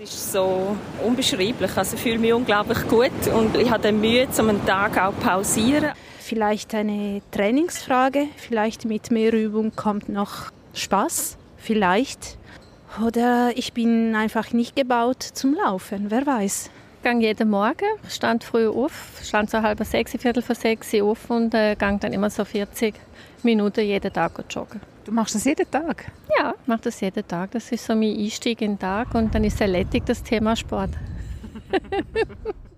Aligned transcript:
Es 0.00 0.14
ist 0.14 0.32
so 0.32 0.76
unbeschreiblich. 1.04 1.76
Also 1.76 1.96
ich 1.96 2.02
fühle 2.02 2.18
mich 2.18 2.32
unglaublich 2.32 2.86
gut 2.86 3.10
und 3.34 3.56
ich 3.56 3.68
habe 3.68 3.90
Mühe, 3.90 4.28
um 4.38 4.48
einen 4.48 4.64
Tag 4.64 4.96
auch 4.96 5.18
pausieren. 5.18 5.90
Vielleicht 6.20 6.72
eine 6.72 7.20
Trainingsfrage. 7.32 8.28
Vielleicht 8.36 8.84
mit 8.84 9.10
mehr 9.10 9.32
Übung 9.32 9.74
kommt 9.74 10.08
noch 10.08 10.52
Spaß. 10.72 11.36
Vielleicht. 11.56 12.38
Oder 13.04 13.50
ich 13.56 13.72
bin 13.72 14.14
einfach 14.14 14.52
nicht 14.52 14.76
gebaut 14.76 15.20
zum 15.20 15.54
Laufen. 15.54 16.12
Wer 16.12 16.24
weiß. 16.24 16.70
Ich 17.02 17.10
gehe 17.10 17.18
jeden 17.20 17.50
Morgen, 17.50 17.86
stand 18.08 18.44
früh 18.44 18.68
auf, 18.68 18.92
stand 19.24 19.50
so 19.50 19.62
halb 19.62 19.82
sechs, 19.84 20.12
viertel 20.12 20.42
vor 20.42 20.54
sechs 20.54 20.94
auf 20.94 21.28
und 21.28 21.54
äh, 21.54 21.74
gehe 21.74 21.98
dann 21.98 22.12
immer 22.12 22.30
so 22.30 22.44
40 22.44 22.94
Minuten 23.44 23.84
jeden 23.84 24.12
Tag 24.12 24.44
joggen. 24.50 24.80
Du 25.04 25.12
machst 25.12 25.34
das 25.34 25.44
jeden 25.44 25.70
Tag? 25.70 26.10
Ja, 26.38 26.54
ich 26.60 26.66
mache 26.66 26.82
das 26.82 27.00
jeden 27.00 27.26
Tag. 27.26 27.52
Das 27.52 27.72
ist 27.72 27.86
so 27.86 27.94
mein 27.94 28.16
Einstieg 28.16 28.60
in 28.60 28.72
den 28.72 28.78
Tag 28.78 29.14
und 29.14 29.34
dann 29.34 29.44
ist 29.44 29.60
erledigt 29.60 30.08
das 30.08 30.22
Thema 30.22 30.54
Sport. 30.56 30.90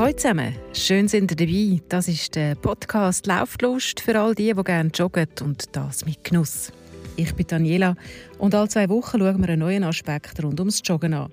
Hallo 0.00 0.14
zusammen, 0.14 0.54
schön 0.72 1.08
sind 1.08 1.30
ihr 1.30 1.36
dabei. 1.36 1.82
Das 1.90 2.08
ist 2.08 2.34
der 2.34 2.54
Podcast 2.54 3.26
Lauflust 3.26 4.00
für 4.00 4.18
all 4.18 4.34
die, 4.34 4.54
die 4.54 4.64
gerne 4.64 4.88
joggen 4.94 5.28
und 5.42 5.76
das 5.76 6.06
mit 6.06 6.24
Genuss. 6.24 6.72
Ich 7.20 7.34
bin 7.34 7.46
Daniela 7.46 7.96
und 8.38 8.54
alle 8.54 8.68
zwei 8.68 8.88
Wochen 8.88 9.18
schauen 9.18 9.42
wir 9.42 9.50
einen 9.50 9.60
neuen 9.60 9.84
Aspekt 9.84 10.42
rund 10.42 10.58
ums 10.58 10.80
Joggen 10.82 11.12
an. 11.12 11.30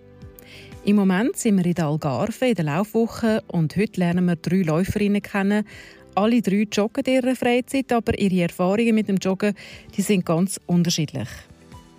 Im 0.83 0.97
Moment 0.97 1.37
sind 1.37 1.55
wir 1.55 1.65
in 1.65 1.75
der 1.75 1.85
Algarve 1.85 2.49
in 2.49 2.55
der 2.55 2.65
Laufwoche 2.65 3.41
und 3.47 3.73
heute 3.77 4.01
lernen 4.01 4.25
wir 4.25 4.35
drei 4.35 4.63
Läuferinnen 4.63 5.21
kennen. 5.21 5.65
Alle 6.13 6.41
drei 6.41 6.67
joggen 6.69 7.05
in 7.05 7.13
ihrer 7.13 7.37
Freizeit, 7.37 7.93
aber 7.93 8.19
ihre 8.19 8.41
Erfahrungen 8.41 8.95
mit 8.95 9.07
dem 9.07 9.15
Joggen 9.15 9.53
die 9.95 10.01
sind 10.01 10.25
ganz 10.25 10.59
unterschiedlich. 10.65 11.29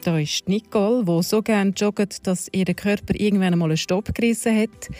Da 0.05 0.19
ist 0.19 0.47
Nicole, 0.51 1.07
die 1.07 1.23
so 1.23 1.41
gerne 1.41 1.73
joggt, 1.75 2.27
dass 2.27 2.51
ihr 2.53 2.67
Körper 2.67 3.15
irgendwann 3.15 3.55
einmal 3.55 3.71
einen 3.71 3.79
Stopp 3.79 4.15
gerissen 4.15 4.55
hat. 4.55 4.91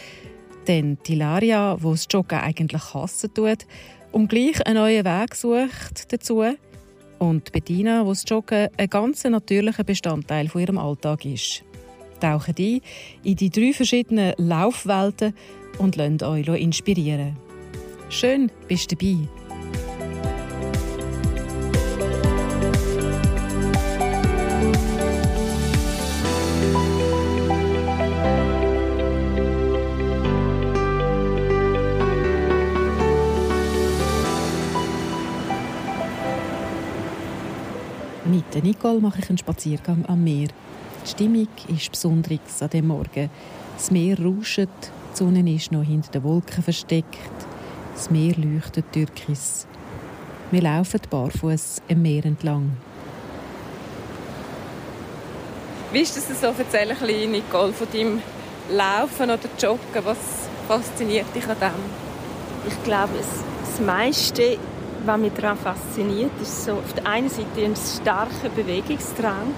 Dann 0.65 0.97
die 1.05 1.13
Laria, 1.13 1.77
die 1.79 1.83
das 1.83 2.07
Joggen 2.09 2.39
eigentlich 2.39 2.95
hassen 2.95 3.31
tut 3.35 3.67
und 4.11 4.29
gleich 4.29 4.65
einen 4.65 4.79
neuen 4.79 5.05
Weg 5.05 5.35
sucht 5.35 6.11
dazu. 6.11 6.43
Und 7.19 7.51
Bettina, 7.51 8.05
wo 8.05 8.09
das 8.09 8.23
Joggen 8.27 8.69
ein 8.77 8.89
ganz 8.89 9.23
natürlicher 9.25 9.83
Bestandteil 9.83 10.47
von 10.47 10.61
ihrem 10.61 10.77
Alltag 10.77 11.25
ist 11.25 11.63
tauchen 12.19 12.55
ein 12.57 12.81
in 13.23 13.35
die 13.35 13.49
drei 13.49 13.73
verschiedenen 13.73 14.33
Laufwelten 14.37 15.33
und 15.77 15.95
lasst 15.95 16.23
euch 16.23 16.47
inspirieren. 16.47 17.37
Schön, 18.09 18.51
bist 18.67 18.91
du 18.91 18.95
dabei. 18.95 19.38
Mit 38.61 38.75
Nicole 38.75 38.99
mache 38.99 39.19
ich 39.19 39.29
einen 39.29 39.37
Spaziergang 39.37 40.03
am 40.09 40.21
Meer. 40.21 40.49
Die 41.05 41.09
Stimmung 41.09 41.47
ist 41.69 41.93
besonders 41.93 42.61
an 42.61 42.69
diesem 42.69 42.87
Morgen. 42.87 43.29
Das 43.77 43.89
Meer 43.89 44.21
rauscht, 44.21 44.67
die 44.67 45.17
Sonne 45.17 45.49
ist 45.49 45.71
noch 45.71 45.83
hinter 45.83 46.11
den 46.11 46.25
Wolken 46.25 46.61
versteckt. 46.61 47.15
Das 47.95 48.11
Meer 48.11 48.35
leuchtet 48.35 48.91
türkis. 48.91 49.65
Wir 50.51 50.61
laufen 50.61 50.99
barfuß 51.09 51.83
am 51.89 52.01
Meer 52.01 52.25
entlang. 52.25 52.73
Wie 55.93 55.99
ist 55.99 56.17
das 56.17 56.41
so? 56.41 56.47
Erzähl 56.47 56.91
ein 56.91 56.97
bisschen, 56.97 57.31
Nicole, 57.31 57.71
von 57.71 57.87
deinem 57.93 58.21
Laufen 58.71 59.29
oder 59.31 59.49
Joggen. 59.57 60.03
Was 60.03 60.17
fasziniert 60.67 61.33
dich 61.33 61.47
an 61.47 61.55
dem? 61.61 62.67
Ich 62.67 62.83
glaube, 62.83 63.13
das 63.17 63.79
meiste, 63.79 64.57
was 65.05 65.19
mich 65.19 65.33
daran 65.33 65.57
fasziniert, 65.57 66.31
ist 66.41 66.65
so 66.65 66.73
auf 66.73 66.93
der 66.93 67.05
einen 67.07 67.29
Seite 67.29 67.63
ein 67.63 67.75
starker 67.75 68.49
Bewegungsdrang 68.55 69.53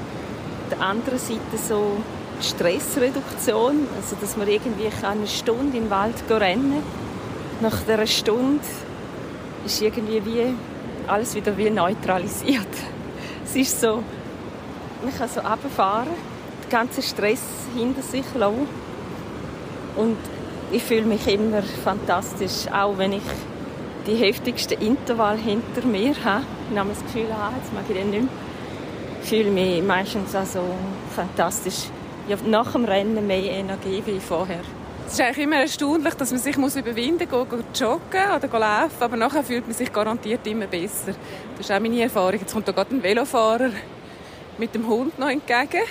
der 0.71 0.81
anderen 0.81 1.19
Seite 1.19 1.57
so 1.57 1.97
Stressreduktion, 2.41 3.87
also 3.95 4.15
dass 4.19 4.35
man 4.37 4.47
irgendwie 4.47 4.89
eine 5.03 5.27
Stunde 5.27 5.77
im 5.77 5.89
Wald 5.89 6.15
rennen 6.29 6.81
Nach 7.61 7.77
dieser 7.81 8.07
Stunde 8.07 8.63
ist 9.65 9.81
irgendwie 9.81 10.25
wie 10.25 10.53
alles 11.07 11.35
wieder 11.35 11.55
wie 11.57 11.69
neutralisiert. 11.69 12.67
Es 13.43 13.55
ist 13.57 13.81
so, 13.81 14.01
man 15.03 15.13
kann 15.17 15.27
so 15.27 15.41
runterfahren, 15.41 16.13
den 16.63 16.69
ganzen 16.69 17.03
Stress 17.03 17.41
hinter 17.75 18.01
sich 18.01 18.23
lassen 18.33 18.65
und 19.97 20.15
ich 20.71 20.81
fühle 20.81 21.01
mich 21.01 21.27
immer 21.27 21.61
fantastisch, 21.61 22.71
auch 22.71 22.97
wenn 22.97 23.11
ich 23.11 23.23
die 24.07 24.15
heftigsten 24.15 24.81
Intervall 24.81 25.37
hinter 25.37 25.85
mir 25.85 26.13
habe. 26.23 26.45
Ich 26.71 26.77
habe 26.77 26.89
das 26.89 27.01
Gefühl, 27.03 27.27
ah, 27.31 27.51
jetzt 27.55 27.73
mag 27.73 27.83
ich 27.87 27.95
den 27.95 28.09
nicht 28.09 28.23
mehr 28.23 28.31
fühle 29.21 29.51
mich 29.51 29.81
meistens 29.83 30.35
also 30.35 30.63
fantastisch. 31.15 31.85
Ich 32.27 32.33
habe 32.33 32.49
nach 32.49 32.71
dem 32.73 32.85
Rennen 32.85 33.25
mehr 33.25 33.43
Energie 33.43 34.01
wie 34.05 34.19
vorher. 34.19 34.61
Es 35.07 35.13
ist 35.13 35.21
eigentlich 35.21 35.45
immer 35.45 35.57
erstaunlich, 35.57 36.13
dass 36.13 36.31
man 36.31 36.39
sich 36.39 36.57
muss 36.57 36.75
überwinden 36.75 37.27
muss, 37.29 37.49
gehen 37.49 37.63
joggen 37.73 38.35
oder 38.35 38.59
laufen, 38.59 39.01
aber 39.01 39.17
nachher 39.17 39.43
fühlt 39.43 39.67
man 39.67 39.75
sich 39.75 39.91
garantiert 39.91 40.45
immer 40.47 40.67
besser. 40.67 41.13
Das 41.57 41.65
ist 41.65 41.71
auch 41.71 41.79
meine 41.79 42.01
Erfahrung. 42.01 42.39
Jetzt 42.39 42.53
kommt 42.53 42.67
da 42.67 42.71
gerade 42.71 42.95
ein 42.95 43.03
Velofahrer 43.03 43.71
mit 44.57 44.73
dem 44.73 44.87
Hund 44.87 45.17
noch 45.19 45.29
entgegen. 45.29 45.83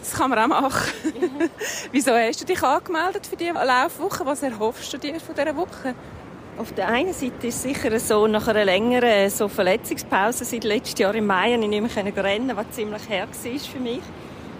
Das 0.00 0.14
kann 0.14 0.30
man 0.30 0.38
auch 0.40 0.48
machen. 0.48 0.92
Wieso 1.92 2.12
hast 2.12 2.40
du 2.40 2.44
dich 2.44 2.62
angemeldet 2.62 3.26
für 3.26 3.36
diese 3.36 3.52
Laufwoche? 3.52 4.26
Was 4.26 4.42
erhoffst 4.42 4.92
du 4.92 4.98
dir 4.98 5.18
von 5.20 5.34
dieser 5.34 5.56
Woche? 5.56 5.94
Auf 6.58 6.72
der 6.74 6.88
einen 6.88 7.14
Seite 7.14 7.46
ist 7.46 7.56
es 7.56 7.62
sicher 7.62 7.98
so, 7.98 8.26
nach 8.26 8.46
einer 8.46 8.64
längeren 8.66 9.30
so 9.30 9.48
Verletzungspause 9.48 10.44
seit 10.44 10.64
letztes 10.64 10.98
Jahr 10.98 11.14
im 11.14 11.26
Mai, 11.26 11.54
ich 11.54 11.58
nicht 11.66 11.96
mehr 11.96 12.24
rennen 12.24 12.52
was 12.54 12.70
ziemlich 12.72 13.08
her 13.08 13.26
war 13.26 13.58
für 13.58 13.80
mich. 13.80 14.00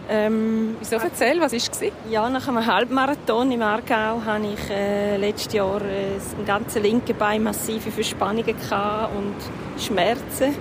Ähm, 0.08 0.76
Wieso 0.80 0.96
erzähl, 0.96 1.38
was 1.38 1.52
war 1.52 1.58
es? 1.58 1.92
Ja, 2.10 2.28
nach 2.30 2.48
einem 2.48 2.66
Halbmarathon 2.66 3.52
im 3.52 3.62
Aargau 3.62 4.22
hatte 4.24 4.46
ich 4.52 4.70
äh, 4.70 5.16
letztes 5.18 5.52
Jahr 5.52 5.82
äh, 5.82 6.16
ein 6.38 6.46
ganzes 6.46 6.82
linke 6.82 7.12
Bein 7.12 7.42
massive 7.42 7.90
Verspannungen 7.90 8.56
und 9.16 9.80
Schmerzen. 9.80 10.56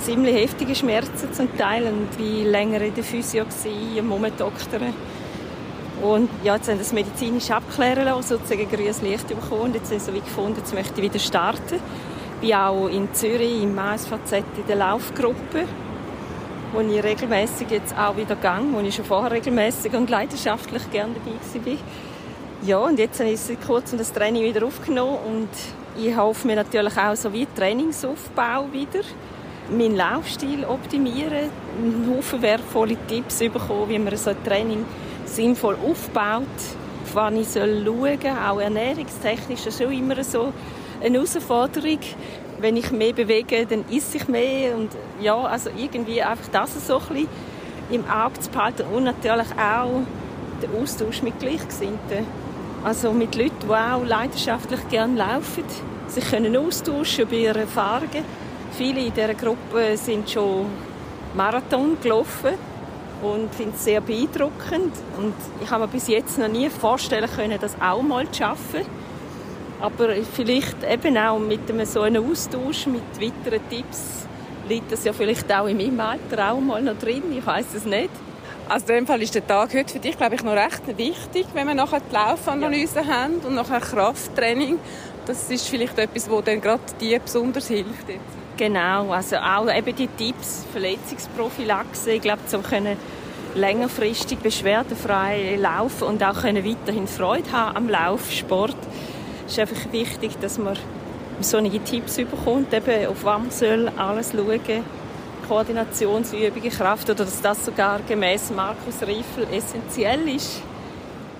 Ziemlich 0.00 0.34
heftige 0.34 0.74
Schmerzen 0.74 1.32
zum 1.32 1.56
Teil 1.56 1.84
und 1.84 2.08
wie 2.18 2.42
länger 2.44 2.80
in 2.80 2.94
der 2.94 3.04
Physio 3.04 3.44
war, 3.44 4.00
am 4.00 4.10
Rumdoktern. 4.10 4.92
Und 6.02 6.28
ja, 6.42 6.56
jetzt 6.56 6.68
haben 6.68 6.78
das 6.78 6.92
medizinisch 6.92 7.50
abklären 7.50 8.04
lassen, 8.04 8.36
sozusagen 8.36 8.68
grünes 8.68 9.02
Licht 9.02 9.28
bekommen. 9.28 9.72
Jetzt 9.72 9.92
haben 9.92 10.00
sie 10.00 10.06
so 10.06 10.12
gefunden, 10.12 10.56
jetzt 10.58 10.74
möchte 10.74 11.00
ich 11.00 11.10
wieder 11.10 11.20
starten. 11.20 11.78
Ich 12.40 12.48
bin 12.48 12.56
auch 12.56 12.88
in 12.88 13.14
Zürich 13.14 13.62
im 13.62 13.78
ASVZ 13.78 14.32
in 14.32 14.66
der 14.66 14.76
Laufgruppe, 14.76 15.64
wo 16.72 16.80
ich 16.80 17.04
regelmäßig 17.04 17.70
jetzt 17.70 17.96
auch 17.96 18.16
wieder 18.16 18.34
gang, 18.34 18.74
wo 18.74 18.80
ich 18.80 18.96
schon 18.96 19.04
vorher 19.04 19.30
regelmäßig 19.30 19.94
und 19.94 20.10
leidenschaftlich 20.10 20.90
gerne 20.90 21.14
dabei 21.14 21.70
war. 21.70 21.78
Ja, 22.66 22.78
und 22.78 22.98
jetzt 22.98 23.20
habe 23.20 23.30
ich 23.30 23.40
kurzem 23.64 23.98
das 23.98 24.12
Training 24.12 24.42
wieder 24.42 24.66
aufgenommen 24.66 25.18
und 25.24 25.48
ich 26.02 26.16
hoffe 26.16 26.48
mir 26.48 26.56
natürlich 26.56 26.98
auch 26.98 27.14
so 27.14 27.32
wie 27.32 27.46
Trainingsaufbau 27.56 28.72
wieder, 28.72 29.04
meinen 29.70 29.94
Laufstil 29.94 30.64
optimieren, 30.64 31.50
einen 31.78 32.12
Haufen 32.16 32.42
wertvolle 32.42 32.96
Tipps 33.06 33.38
bekommen, 33.38 33.88
wie 33.88 33.98
man 34.00 34.16
so 34.16 34.30
ein 34.30 34.44
Training 34.44 34.84
sinnvoll 35.32 35.76
aufbaut, 35.84 36.46
auf 37.04 37.14
was 37.14 37.32
ich 37.34 37.52
schauen 37.52 37.82
soll. 37.84 38.30
Auch 38.48 38.60
ernährungstechnisch 38.60 39.66
ist 39.66 39.78
schon 39.78 39.92
immer 39.92 40.22
so 40.22 40.52
eine 41.02 41.18
Herausforderung. 41.18 41.98
Wenn 42.60 42.76
ich 42.76 42.92
mehr 42.92 43.12
bewege, 43.12 43.66
dann 43.66 43.84
esse 43.90 44.18
ich 44.18 44.28
mehr. 44.28 44.76
Und 44.76 44.90
ja, 45.20 45.36
also 45.36 45.70
irgendwie 45.76 46.22
einfach 46.22 46.48
das 46.52 46.86
so 46.86 46.98
ein 46.98 47.08
bisschen 47.08 47.28
im 47.90 48.04
Auge 48.08 48.38
zu 48.40 48.50
behalten. 48.50 48.84
Und 48.92 49.04
natürlich 49.04 49.50
auch 49.52 50.02
der 50.62 50.80
Austausch 50.80 51.22
mit 51.22 51.40
Gleichgesinnten. 51.40 52.26
Also 52.84 53.12
mit 53.12 53.34
Leuten, 53.34 53.54
die 53.64 53.72
auch 53.72 54.04
leidenschaftlich 54.04 54.88
gerne 54.88 55.16
laufen, 55.16 55.64
sich 56.08 56.24
können 56.30 56.56
austauschen 56.56 57.24
über 57.24 57.34
ihre 57.34 57.60
Erfahrungen. 57.60 58.24
Viele 58.76 59.00
in 59.00 59.14
dieser 59.14 59.34
Gruppe 59.34 59.96
sind 59.96 60.28
schon 60.30 60.66
Marathon 61.34 61.96
gelaufen 62.02 62.71
und 63.22 63.54
finde 63.54 63.74
es 63.76 63.84
sehr 63.84 64.00
beeindruckend. 64.00 64.92
Und 65.16 65.34
ich 65.62 65.70
habe 65.70 65.84
mir 65.84 65.88
bis 65.88 66.08
jetzt 66.08 66.38
noch 66.38 66.48
nie 66.48 66.68
vorstellen 66.68 67.30
können, 67.34 67.58
das 67.60 67.76
auch 67.80 68.02
mal 68.02 68.30
zu 68.30 68.42
schaffen. 68.42 68.84
Aber 69.80 70.10
vielleicht 70.32 70.76
eben 70.84 71.16
auch 71.16 71.38
mit 71.38 71.70
einem 71.70 71.86
so 71.86 72.02
einem 72.02 72.28
Austausch, 72.28 72.86
mit 72.86 73.02
weiteren 73.16 73.68
Tipps, 73.68 74.26
liegt 74.68 74.92
das 74.92 75.04
ja 75.04 75.12
vielleicht 75.12 75.52
auch 75.52 75.66
in 75.66 75.76
meinem 75.76 76.00
Alter 76.00 76.52
auch 76.52 76.60
mal 76.60 76.82
noch 76.82 76.98
drin. 76.98 77.22
Ich 77.36 77.44
weiß 77.44 77.74
es 77.74 77.84
nicht. 77.84 78.10
Also 78.68 78.86
in 78.92 79.00
dem 79.00 79.06
Fall 79.06 79.20
ist 79.22 79.34
der 79.34 79.46
Tag 79.46 79.74
heute 79.74 79.92
für 79.92 79.98
dich, 79.98 80.16
glaube 80.16 80.36
ich, 80.36 80.42
noch 80.42 80.52
recht 80.52 80.86
wichtig, 80.96 81.46
wenn 81.52 81.66
wir 81.66 81.74
nachher 81.74 82.00
die 82.00 82.14
Laufanalyse 82.14 83.00
ja. 83.00 83.06
haben 83.06 83.34
und 83.44 83.54
nachher 83.54 83.80
Krafttraining. 83.80 84.78
Das 85.26 85.50
ist 85.50 85.68
vielleicht 85.68 85.98
etwas, 85.98 86.30
wo 86.30 86.40
dann 86.40 86.60
gerade 86.60 86.82
dir 87.00 87.18
besonders 87.18 87.68
hilft. 87.68 88.08
Jetzt. 88.08 88.41
Genau, 88.56 89.12
also 89.12 89.36
auch 89.36 89.72
eben 89.72 89.96
die 89.96 90.08
Tipps, 90.08 90.64
Verletzungsprophylaxe, 90.72 92.12
ich 92.12 92.22
glaube, 92.22 92.42
um 92.52 92.62
können 92.62 92.96
längerfristig 93.54 94.38
beschwerdefrei 94.38 95.56
laufen 95.56 96.04
und 96.04 96.22
auch 96.22 96.40
können 96.40 96.64
weiterhin 96.64 97.06
Freude 97.06 97.50
haben 97.52 97.76
am 97.76 97.88
Laufsport. 97.88 98.76
Es 99.46 99.52
ist 99.52 99.58
einfach 99.58 99.92
wichtig, 99.92 100.38
dass 100.40 100.58
man 100.58 100.76
solche 101.40 101.82
Tipps 101.82 102.16
bekommt, 102.16 102.72
eben 102.72 103.06
auf 103.06 103.24
was 103.24 103.38
man 103.38 103.50
soll 103.50 103.88
alles 103.96 104.32
schauen 104.32 104.84
Koordinationsübungen, 105.48 106.70
Kraft 106.70 107.10
oder 107.10 107.24
dass 107.24 107.40
das 107.42 107.64
sogar 107.64 108.00
gemäß 108.06 108.52
Markus 108.52 109.02
Riefel 109.02 109.46
essentiell 109.52 110.28
ist. 110.28 110.62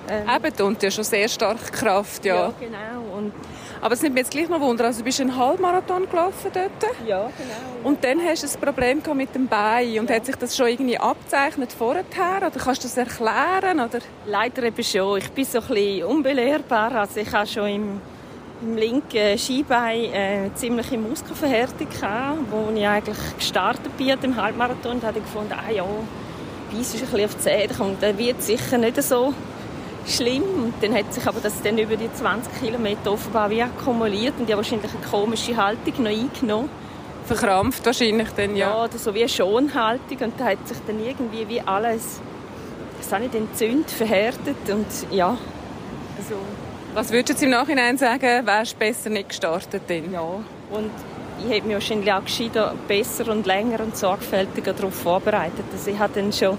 Ähm, 0.09 0.27
Eben, 0.29 0.67
und 0.67 0.83
ja 0.83 0.91
schon 0.91 1.05
sehr 1.05 1.29
stark 1.29 1.73
Kraft, 1.73 2.25
ja. 2.25 2.35
Ja, 2.35 2.53
genau. 2.59 3.17
Und 3.17 3.33
aber 3.83 3.95
es 3.95 4.03
nimmt 4.03 4.15
mich 4.15 4.23
jetzt 4.23 4.31
gleich 4.31 4.49
noch 4.49 4.61
Wunder, 4.61 4.85
also 4.85 5.01
du 5.01 5.05
bist 5.05 5.21
einen 5.21 5.37
Halbmarathon 5.37 6.09
gelaufen 6.09 6.53
dort? 6.55 6.71
Ja, 7.05 7.29
genau. 7.37 7.89
Und 7.89 8.05
dann 8.05 8.21
hast 8.25 8.45
du 8.45 8.47
ein 8.47 8.65
Problem 8.65 9.03
mit 9.17 9.35
dem 9.35 9.49
Bein 9.49 9.99
und 9.99 10.09
ja. 10.09 10.17
hat 10.17 10.25
sich 10.25 10.37
das 10.37 10.57
schon 10.57 10.69
irgendwie 10.69 10.99
abzeichnet 10.99 11.73
vorher? 11.73 12.05
Oder 12.39 12.51
kannst 12.51 12.85
du 12.85 12.89
das 12.89 12.97
erklären? 12.97 13.81
Oder? 13.81 13.99
Leider 14.25 14.63
eben 14.63 14.85
schon. 14.85 15.19
Ich 15.19 15.29
bin 15.33 15.45
so 15.45 15.59
ein 15.59 15.67
bisschen 15.67 16.05
unbelehrbar. 16.05 16.93
Also 16.93 17.19
ich 17.19 17.33
habe 17.33 17.47
schon 17.49 17.67
im, 17.67 18.01
im 18.63 18.77
linken 18.77 19.37
Skibein 19.37 20.13
eine 20.13 20.47
äh, 20.47 20.55
ziemliche 20.55 20.97
Muskelverhärtung 20.97 21.89
gehabt, 21.89 22.39
wo 22.53 22.73
ich 22.73 22.87
eigentlich 22.87 23.37
gestartet 23.37 23.97
bin 23.97 24.19
dem 24.21 24.41
Halbmarathon. 24.41 25.01
Da 25.01 25.09
habe 25.09 25.19
ich 25.19 25.25
gefunden, 25.25 25.55
ah 25.55 25.73
ja, 25.73 25.85
Beis 26.73 26.95
ist 26.95 27.03
ein 27.03 27.11
bisschen 27.11 27.25
auf 27.25 27.35
die 27.35 27.41
Zähne 27.41 27.75
und 27.81 28.01
der 28.01 28.17
wird 28.17 28.43
sicher 28.43 28.79
nicht 28.79 29.03
so 29.03 29.35
schlimm. 30.07 30.43
Und 30.65 30.75
dann 30.81 30.95
hat 30.95 31.13
sich 31.13 31.27
aber 31.27 31.41
das 31.41 31.61
dann 31.63 31.79
über 31.79 31.97
die 31.97 32.13
20 32.13 32.61
Kilometer 32.61 33.13
offenbar 33.13 33.51
wie 33.51 33.63
akkumuliert 33.63 34.35
und 34.39 34.49
ja 34.49 34.57
wahrscheinlich 34.57 34.91
eine 34.91 35.05
komische 35.05 35.57
Haltung 35.57 36.03
noch 36.03 36.11
eingenommen. 36.11 36.69
Verkrampft 37.27 37.87
wahrscheinlich 37.87 38.29
dann, 38.37 38.57
ja. 38.57 38.71
Ja, 38.71 38.85
oder 38.85 38.99
so 38.99 39.15
wie 39.15 39.21
eine 39.21 39.29
Schonhaltung 39.29 40.19
und 40.19 40.41
da 40.41 40.45
hat 40.47 40.67
sich 40.67 40.79
dann 40.87 41.05
irgendwie 41.05 41.49
wie 41.49 41.61
alles, 41.61 42.21
das 43.01 43.13
habe 43.13 43.27
ich 43.27 43.35
entzündet, 43.35 43.91
verhärtet 43.91 44.57
und 44.69 44.87
ja, 45.11 45.37
also... 46.19 46.35
Was 46.95 47.11
würdest 47.11 47.29
du 47.29 47.33
jetzt 47.33 47.43
im 47.45 47.51
Nachhinein 47.51 47.97
sagen, 47.97 48.45
wärst 48.45 48.75
du 48.75 48.79
besser 48.79 49.09
nicht 49.09 49.31
gestartet 49.31 49.83
denn? 49.89 50.13
Ja, 50.13 50.21
und 50.21 50.91
ich 51.39 51.45
habe 51.47 51.67
mich 51.67 51.75
wahrscheinlich 51.75 52.13
auch 52.13 52.25
gescheiter 52.25 52.75
besser 52.87 53.31
und 53.33 53.47
länger 53.47 53.81
und 53.81 53.97
sorgfältiger 53.97 54.73
darauf 54.73 54.95
vorbereitet. 54.95 55.65
Also 55.73 55.91
ich 55.91 55.99
hatte 55.99 56.21
dann 56.21 56.33
schon 56.33 56.59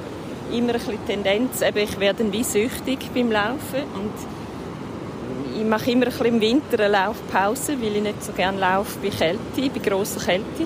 immer 0.54 0.74
ein 0.74 0.80
bisschen 0.80 1.06
Tendenz, 1.06 1.62
eben, 1.62 1.78
ich 1.80 2.00
werde 2.00 2.32
wie 2.32 2.44
süchtig 2.44 3.00
beim 3.14 3.32
Laufen 3.32 3.84
und 3.96 4.12
ich 5.60 5.66
mache 5.66 5.92
immer 5.92 6.06
ein 6.06 6.12
bisschen 6.12 6.26
im 6.26 6.42
Winter 6.42 6.80
eine 6.80 6.90
Laufpause, 6.90 7.82
weil 7.82 7.96
ich 7.96 8.04
nicht 8.04 8.24
so 8.24 8.32
gerne 8.34 8.60
laufe 8.60 9.00
bei 9.00 9.10
Kälte, 9.10 9.40
bei 9.56 9.80
grosser 9.80 10.20
Kälte. 10.20 10.66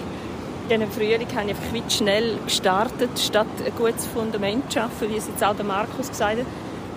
In 0.69 0.79
der 0.81 0.89
Frühling 0.89 1.27
habe 1.35 1.51
ich 1.51 1.55
einfach 1.55 1.91
schnell 1.91 2.37
gestartet, 2.45 3.17
statt 3.17 3.47
ein 3.65 3.71
gutes 3.77 4.05
Fundament 4.07 4.69
zu 4.71 4.79
schaffen, 4.79 5.09
wie 5.09 5.15
es 5.15 5.27
jetzt 5.27 5.43
auch 5.43 5.55
der 5.55 5.65
Markus 5.65 6.09
gesagt 6.09 6.39
hat. 6.39 6.45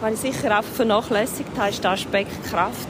Was 0.00 0.24
ich 0.24 0.32
sicher 0.32 0.58
auch 0.58 0.64
vernachlässigt 0.64 1.50
habe, 1.56 1.70
ist 1.70 1.84
der 1.84 1.92
Aspekt 1.92 2.44
Kraft. 2.50 2.88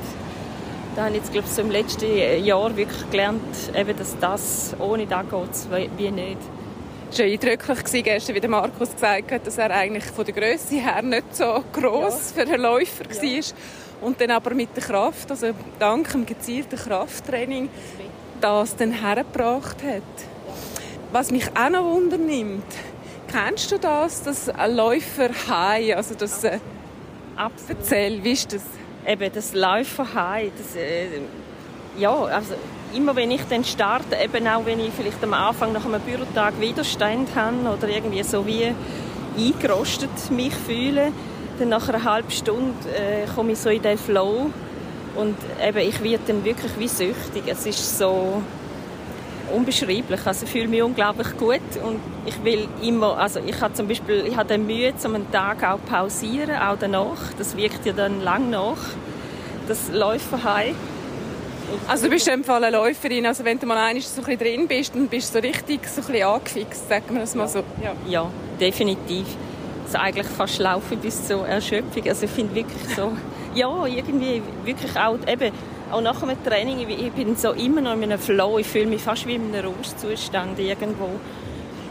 Da 0.96 1.02
habe 1.02 1.10
ich 1.10 1.18
jetzt, 1.18 1.32
glaube 1.32 1.46
ich, 1.46 1.52
so 1.52 1.62
im 1.62 1.70
letzten 1.70 2.44
Jahr 2.44 2.74
wirklich 2.76 3.10
gelernt, 3.10 3.40
eben, 3.76 3.96
dass 3.96 4.18
das 4.18 4.74
ohne 4.78 5.06
das 5.06 5.24
geht 5.68 5.90
wie 5.98 6.10
nicht. 6.10 6.38
Es 7.12 7.18
war 7.18 7.26
eindrücklich 7.26 8.04
gestern, 8.04 8.36
wie 8.36 8.40
der 8.40 8.50
Markus 8.50 8.92
gesagt 8.92 9.32
hat, 9.32 9.44
dass 9.44 9.58
er 9.58 9.72
eigentlich 9.72 10.04
von 10.04 10.24
der 10.24 10.32
Größe 10.32 10.76
her 10.76 11.02
nicht 11.02 11.34
so 11.34 11.64
gross 11.72 12.32
ja. 12.36 12.44
für 12.44 12.48
einen 12.48 12.62
Läufer 12.62 13.04
ja. 13.10 13.22
war. 13.22 14.06
Und 14.06 14.20
dann 14.20 14.30
aber 14.30 14.54
mit 14.54 14.76
der 14.76 14.84
Kraft, 14.84 15.28
also 15.28 15.48
dank 15.80 16.12
dem 16.12 16.24
gezielten 16.24 16.78
Krafttraining, 16.78 17.68
das 18.40 18.76
dann 18.76 18.92
hergebracht 18.92 19.82
hat. 19.82 20.02
Was 21.10 21.32
mich 21.32 21.48
auch 21.48 21.68
noch 21.68 21.84
wundernimmt, 21.84 22.62
kennst 23.26 23.72
du 23.72 23.78
das, 23.78 24.22
dass 24.22 24.48
ein 24.48 24.76
Läufer 24.76 25.30
high, 25.48 25.96
also 25.96 26.14
das 26.14 26.44
äh, 26.44 26.60
wie 28.22 28.32
ist 28.32 28.52
das? 28.52 28.62
Eben, 29.04 29.32
das 29.32 29.52
Läufer 29.52 30.14
high, 30.14 30.52
das, 30.56 30.76
äh, 30.76 31.08
ja, 31.98 32.14
also 32.14 32.54
immer 32.94 33.14
wenn 33.16 33.30
ich 33.30 33.42
dann 33.48 33.64
starte, 33.64 34.16
eben 34.22 34.46
auch 34.46 34.64
wenn 34.64 34.80
ich 34.80 34.92
vielleicht 34.92 35.22
am 35.22 35.34
Anfang 35.34 35.72
nach 35.72 35.84
einem 35.84 36.00
Bürotag 36.00 36.60
Widerstand 36.60 37.28
habe 37.34 37.76
oder 37.76 37.88
irgendwie 37.88 38.22
so 38.22 38.46
wie 38.46 38.72
eingerostet 39.38 40.30
mich 40.30 40.54
fühle, 40.54 41.12
dann 41.58 41.68
nach 41.68 41.88
einer 41.88 42.02
halben 42.02 42.30
Stunde 42.30 42.74
äh, 42.88 43.26
komme 43.34 43.52
ich 43.52 43.58
so 43.58 43.70
in 43.70 43.82
den 43.82 43.98
Flow 43.98 44.50
und 45.16 45.36
eben 45.62 45.78
ich 45.78 46.02
werde 46.02 46.24
dann 46.26 46.44
wirklich 46.44 46.72
wie 46.78 46.88
süchtig. 46.88 47.44
Es 47.46 47.66
ist 47.66 47.98
so 47.98 48.42
unbeschreiblich. 49.54 50.26
Also 50.26 50.46
ich 50.46 50.52
fühle 50.52 50.68
mich 50.68 50.82
unglaublich 50.82 51.36
gut 51.36 51.60
und 51.84 52.00
ich 52.26 52.42
will 52.44 52.68
immer, 52.82 53.18
also 53.18 53.40
ich 53.44 53.60
habe 53.60 53.74
zum 53.74 53.88
Beispiel, 53.88 54.24
ich 54.26 54.36
habe 54.36 54.58
Mühe, 54.58 54.96
zum 54.96 55.14
einen 55.14 55.30
Tag 55.30 55.64
auch 55.64 55.84
pausieren, 55.84 56.56
auch 56.56 56.76
danach. 56.78 57.18
Das 57.38 57.56
wirkt 57.56 57.84
ja 57.86 57.92
dann 57.92 58.20
lang 58.22 58.50
nach. 58.50 58.78
Das 59.68 59.90
Läufen 59.92 60.42
heim. 60.42 60.74
Also 61.88 62.04
du 62.04 62.10
bist 62.10 62.26
in 62.28 62.34
dem 62.34 62.44
Fall 62.44 62.62
eine 62.62 62.76
Läuferin, 62.76 63.26
also 63.26 63.44
wenn 63.44 63.58
du 63.58 63.66
mal 63.66 63.76
einmal 63.76 64.02
so 64.02 64.22
ein 64.22 64.38
drin 64.38 64.68
bist, 64.68 64.94
dann 64.94 65.08
bist 65.08 65.34
du 65.34 65.40
so 65.40 65.46
richtig 65.46 65.86
so 65.88 66.02
ein 66.12 66.22
angefixt, 66.22 66.88
sagen 66.88 67.04
wir 67.10 67.20
das 67.20 67.34
mal 67.34 67.48
so. 67.48 67.62
Ja, 67.82 67.92
ja 68.08 68.30
definitiv. 68.60 69.26
Also 69.84 69.98
eigentlich 69.98 70.26
fast 70.26 70.58
laufen 70.58 70.98
bis 70.98 71.26
zur 71.26 71.46
Erschöpfung. 71.46 72.06
Also 72.08 72.24
ich 72.24 72.30
finde 72.30 72.54
wirklich 72.54 72.96
so, 72.96 73.12
ja, 73.54 73.86
irgendwie 73.86 74.42
wirklich 74.64 74.96
auch, 74.96 75.18
eben, 75.26 75.52
auch 75.90 76.00
nach 76.00 76.20
dem 76.20 76.44
Training, 76.44 76.88
ich 76.88 77.12
bin 77.12 77.36
so 77.36 77.52
immer 77.52 77.80
noch 77.80 77.94
in 77.94 78.04
einem 78.04 78.18
Flow, 78.18 78.58
ich 78.58 78.66
fühle 78.66 78.86
mich 78.86 79.02
fast 79.02 79.26
wie 79.26 79.34
in 79.34 79.54
einem 79.54 79.72
Rauschzustand 79.72 80.58
irgendwo 80.58 81.08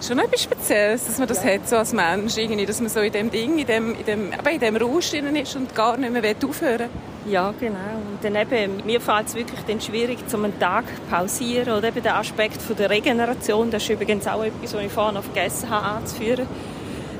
schon 0.05 0.19
etwas 0.19 0.43
Spezielles, 0.43 1.05
dass 1.05 1.17
man 1.17 1.27
das 1.27 1.43
ja. 1.43 1.51
hat, 1.51 1.67
so 1.67 1.77
als 1.77 1.93
Mensch, 1.93 2.37
irgendwie, 2.37 2.65
dass 2.65 2.79
man 2.79 2.89
so 2.89 2.99
in 2.99 3.11
dem 3.11 3.29
Ding, 3.29 3.57
in 3.59 3.67
dem, 3.67 3.95
in 3.95 4.05
dem, 4.05 4.33
eben 4.33 4.47
in 4.47 4.59
dem 4.59 4.75
Rausch 4.77 5.11
drin 5.11 5.35
ist 5.35 5.55
und 5.55 5.75
gar 5.75 5.97
nicht 5.97 6.11
mehr 6.11 6.35
aufhören 6.47 6.89
Ja, 7.25 7.53
genau. 7.59 7.77
Und 8.11 8.23
dann 8.23 8.35
eben, 8.35 8.85
mir 8.85 9.01
fällt 9.01 9.27
es 9.27 9.35
wirklich 9.35 9.59
dann 9.67 9.81
schwierig, 9.81 10.27
zum 10.27 10.45
einen 10.45 10.59
Tag 10.59 10.85
pausieren 11.09 11.73
oder 11.73 11.89
eben 11.89 12.01
der 12.01 12.17
Aspekt 12.17 12.61
von 12.61 12.75
der 12.75 12.89
Regeneration, 12.89 13.71
das 13.71 13.83
ist 13.83 13.89
übrigens 13.89 14.27
auch 14.27 14.43
etwas, 14.43 14.73
was 14.73 14.83
ich 14.83 14.91
vorhin 14.91 15.15
noch 15.15 15.23
vergessen 15.23 15.69
habe 15.69 15.85
anzuführen. 15.85 16.47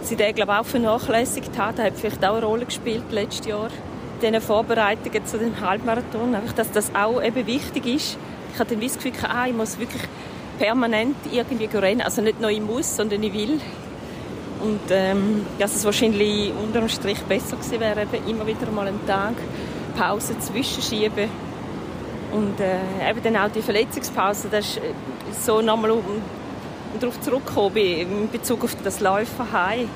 Sie 0.02 0.16
den, 0.16 0.34
glaube 0.34 0.54
ich, 0.54 0.60
auch 0.60 0.66
vernachlässigt 0.66 1.58
hat, 1.58 1.78
das 1.78 1.86
hat 1.86 1.94
vielleicht 1.98 2.26
auch 2.26 2.38
eine 2.38 2.46
Rolle 2.46 2.66
gespielt 2.66 3.04
letztes 3.12 3.46
Jahr, 3.48 3.70
diesen 4.22 4.42
Vorbereitungen 4.42 5.26
zu 5.26 5.38
dem 5.38 5.60
Halbmarathon, 5.60 6.34
einfach, 6.34 6.54
dass 6.54 6.72
das 6.72 6.96
auch 6.96 7.22
eben 7.22 7.46
wichtig 7.46 7.86
ist. 7.86 8.18
Ich 8.54 8.60
hatte 8.60 8.76
das 8.76 8.96
Gefühl, 8.96 9.12
ah, 9.24 9.46
ich 9.48 9.54
muss 9.54 9.78
wirklich 9.78 10.02
permanent 10.60 11.16
irgendwie 11.32 11.66
rennen. 11.66 12.02
Also 12.02 12.22
nicht 12.22 12.40
nur 12.40 12.52
ich 12.52 12.62
muss, 12.62 12.96
sondern 12.96 13.24
ich 13.24 13.34
will. 13.34 13.60
Und 14.62 14.82
ähm, 14.92 15.46
dass 15.58 15.76
es 15.76 15.86
wahrscheinlich 15.86 16.52
unter 16.62 16.82
dem 16.82 16.90
Strich 16.90 17.20
besser 17.22 17.56
gewesen 17.56 17.80
wäre, 17.80 18.02
eben 18.02 18.28
immer 18.28 18.46
wieder 18.46 18.70
mal 18.72 18.88
einen 18.88 19.06
Tag 19.08 19.36
Pause 19.98 20.38
zwischenschieben. 20.38 21.30
Und 22.34 22.60
äh, 22.60 23.10
eben 23.10 23.24
dann 23.24 23.38
auch 23.38 23.50
die 23.50 23.62
Verletzungspause, 23.62 24.50
das 24.52 24.66
ist 24.68 24.78
äh, 24.78 24.82
so 25.42 25.62
nochmal 25.62 25.92
um 25.92 26.04
darauf 27.00 27.20
zurückgekommen 27.22 27.78
in 27.78 28.30
Bezug 28.32 28.64
auf 28.64 28.76
das 28.84 29.00
Läufen 29.00 29.52
heim. 29.52 29.82
In 29.82 29.88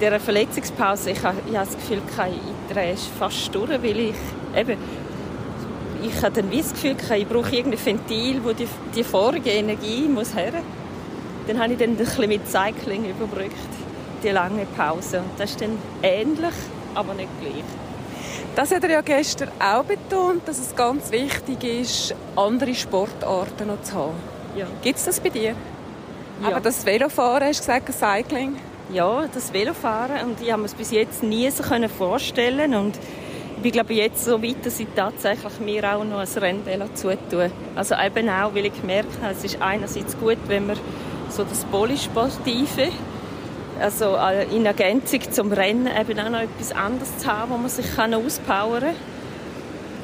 dieser 0.00 0.20
Verletzungspause, 0.20 1.10
ich 1.10 1.22
habe, 1.22 1.36
ich 1.48 1.56
habe 1.56 1.66
das 1.66 1.76
Gefühl, 1.76 2.02
ich 2.08 2.74
drehe 2.74 2.96
fast 3.18 3.54
durch, 3.54 3.70
weil 3.70 3.98
ich 3.98 4.14
eben 4.56 4.76
ich 6.06 6.22
habe 6.22 6.42
dann 6.42 6.50
das 6.50 6.72
Gefühl, 6.72 6.96
ich 7.16 7.28
brauche 7.28 7.54
irgendein 7.54 7.84
Ventil, 7.84 8.44
wo 8.44 8.52
die, 8.52 8.68
die 8.94 9.04
vorige 9.04 9.50
Energie 9.50 10.02
muss 10.02 10.34
her. 10.34 10.52
Dann 11.46 11.58
habe 11.60 11.72
ich 11.72 11.78
dann 11.78 11.90
ein 11.90 11.96
bisschen 11.96 12.28
mit 12.28 12.48
Cycling 12.48 13.04
überbrückt, 13.08 13.54
die 14.22 14.28
lange 14.28 14.66
Pause. 14.76 15.18
Und 15.18 15.30
das 15.38 15.50
ist 15.50 15.60
dann 15.60 15.78
ähnlich, 16.02 16.54
aber 16.94 17.14
nicht 17.14 17.28
gleich. 17.40 17.64
Das 18.54 18.70
hat 18.70 18.84
er 18.84 18.90
ja 18.90 19.00
gestern 19.00 19.50
auch 19.60 19.84
betont, 19.84 20.46
dass 20.46 20.58
es 20.58 20.76
ganz 20.76 21.10
wichtig 21.10 21.64
ist, 21.64 22.14
andere 22.36 22.74
Sportarten 22.74 23.68
noch 23.68 23.82
zu 23.82 23.94
haben. 23.94 24.14
Ja. 24.56 24.66
Gibt 24.82 24.98
es 24.98 25.04
das 25.04 25.20
bei 25.20 25.28
dir? 25.30 25.54
Ja. 26.42 26.48
Aber 26.48 26.60
das 26.60 26.86
Velofahren, 26.86 27.48
hast 27.48 27.60
du 27.60 27.80
gesagt, 27.80 27.92
Cycling? 27.92 28.56
Ja, 28.92 29.24
das 29.32 29.52
Velofahren. 29.52 30.28
Und 30.28 30.40
ich 30.40 30.52
habe 30.52 30.62
mir 30.62 30.66
es 30.66 30.74
bis 30.74 30.90
jetzt 30.90 31.22
nie 31.22 31.50
so 31.50 31.64
vorstellen 31.88 32.74
und 32.74 32.98
bin 33.64 33.72
glaube 33.72 33.94
jetzt 33.94 34.22
so 34.22 34.42
weit, 34.42 34.66
dass 34.66 34.78
ich 34.78 34.88
tatsächlich 34.94 35.58
mir 35.58 35.96
auch 35.96 36.04
noch 36.04 36.18
ein 36.18 36.28
Rennvelo 36.28 36.84
zutue. 36.92 37.50
Also 37.74 37.94
eben 37.94 38.28
auch, 38.28 38.54
weil 38.54 38.66
ich 38.66 38.78
gemerkt 38.78 39.22
habe, 39.22 39.32
es 39.32 39.42
ist 39.42 39.56
einerseits 39.62 40.18
gut, 40.18 40.36
wenn 40.48 40.66
man 40.66 40.76
so 41.30 41.44
das 41.44 41.64
Polysportive, 41.64 42.90
also 43.80 44.16
äh, 44.16 44.54
in 44.54 44.66
Ergänzung 44.66 45.20
zum 45.30 45.50
Rennen 45.50 45.86
eben 45.86 46.20
auch 46.20 46.28
noch 46.28 46.40
etwas 46.40 46.72
anderes 46.72 47.16
zu 47.16 47.26
haben, 47.26 47.52
wo 47.52 47.56
man 47.56 47.70
sich 47.70 47.86
kann 47.96 48.12
auspowern 48.12 48.82
kann. 48.82 48.94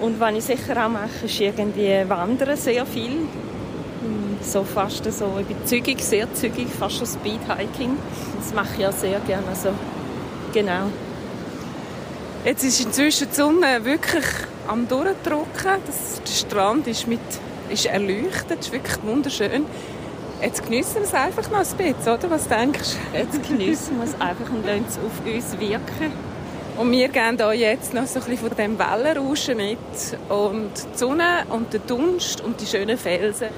Und 0.01 0.19
was 0.19 0.35
ich 0.37 0.45
sicher 0.45 0.87
auch 0.87 0.89
mache, 0.89 1.27
ist 1.27 1.39
irgendwie 1.39 2.09
Wandern 2.09 2.57
sehr 2.57 2.87
viel. 2.87 3.11
Hm, 3.11 4.39
so 4.41 4.65
fast 4.65 5.05
so, 5.13 5.35
ich 5.39 5.67
zügig, 5.69 6.03
sehr 6.03 6.33
zügig, 6.33 6.69
fast 6.69 6.97
schon 6.97 7.07
Speedhiking. 7.07 7.99
Das 8.39 8.55
mache 8.55 8.73
ich 8.77 8.81
ja 8.81 8.91
sehr 8.91 9.21
gerne. 9.21 9.49
Also, 9.51 9.69
genau. 10.55 10.87
Jetzt 12.43 12.65
ist 12.65 12.81
inzwischen 12.81 13.29
die 13.29 13.35
Sonne 13.35 13.85
wirklich 13.85 14.25
am 14.67 14.89
Durchdrücken. 14.89 15.83
Das, 15.87 16.23
der 16.27 16.33
Strand 16.33 16.87
ist, 16.87 17.07
mit, 17.07 17.21
ist 17.69 17.85
erleuchtet, 17.85 18.61
ist 18.61 18.73
wirklich 18.73 18.97
wunderschön. 19.03 19.67
Jetzt 20.41 20.65
geniessen 20.65 20.95
wir 20.97 21.03
es 21.03 21.13
einfach 21.13 21.51
noch 21.51 21.59
ein 21.59 21.77
bisschen, 21.77 22.15
oder? 22.15 22.31
Was 22.31 22.49
denkst 22.49 22.97
du? 23.13 23.19
Jetzt 23.19 23.47
geniessen 23.47 23.99
wir 23.99 24.05
es 24.05 24.19
einfach 24.19 24.51
und 24.51 24.65
lassen 24.65 24.87
es 24.89 24.97
auf 24.97 25.27
uns 25.27 25.61
wirken. 25.61 26.13
Und 26.79 26.91
wir 26.91 27.09
geben 27.09 27.37
hier 27.37 27.55
jetzt 27.55 27.93
noch 27.93 28.07
so 28.07 28.21
ein 28.21 28.25
bisschen 28.25 28.49
von 28.49 28.57
dem 28.57 28.79
Wellenrauschen 28.79 29.59
mit 29.59 29.79
und 30.31 30.71
die 30.95 30.99
Sonne 30.99 31.45
und 31.51 31.75
der 31.75 31.81
Dunst 31.81 32.41
und 32.41 32.59
die 32.59 32.67
schönen 32.67 32.97
Felsen. 32.97 33.49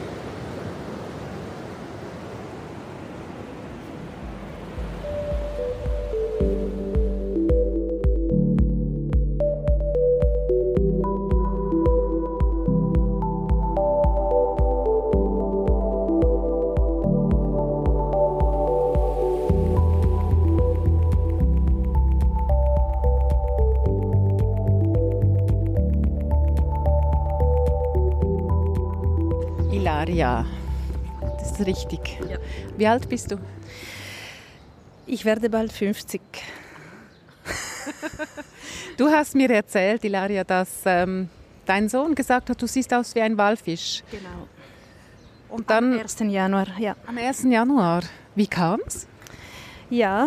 Wie 32.82 32.88
alt 32.88 33.08
bist 33.08 33.30
du? 33.30 33.36
Ich 35.06 35.24
werde 35.24 35.48
bald 35.48 35.72
50. 35.72 36.20
du 38.96 39.08
hast 39.08 39.36
mir 39.36 39.48
erzählt, 39.52 40.02
Ilaria, 40.02 40.42
dass 40.42 40.82
ähm, 40.84 41.28
dein 41.64 41.88
Sohn 41.88 42.16
gesagt 42.16 42.50
hat, 42.50 42.60
du 42.60 42.66
siehst 42.66 42.92
aus 42.92 43.14
wie 43.14 43.20
ein 43.20 43.38
Walfisch. 43.38 44.02
Genau. 44.10 44.48
Und 45.48 45.70
dann, 45.70 45.92
am 45.92 46.00
1. 46.00 46.16
Januar, 46.26 46.66
ja. 46.76 46.96
Am 47.06 47.16
1. 47.16 47.44
Januar. 47.44 48.02
Wie 48.34 48.48
kam 48.48 48.80
es? 48.84 49.06
Ja, 49.88 50.26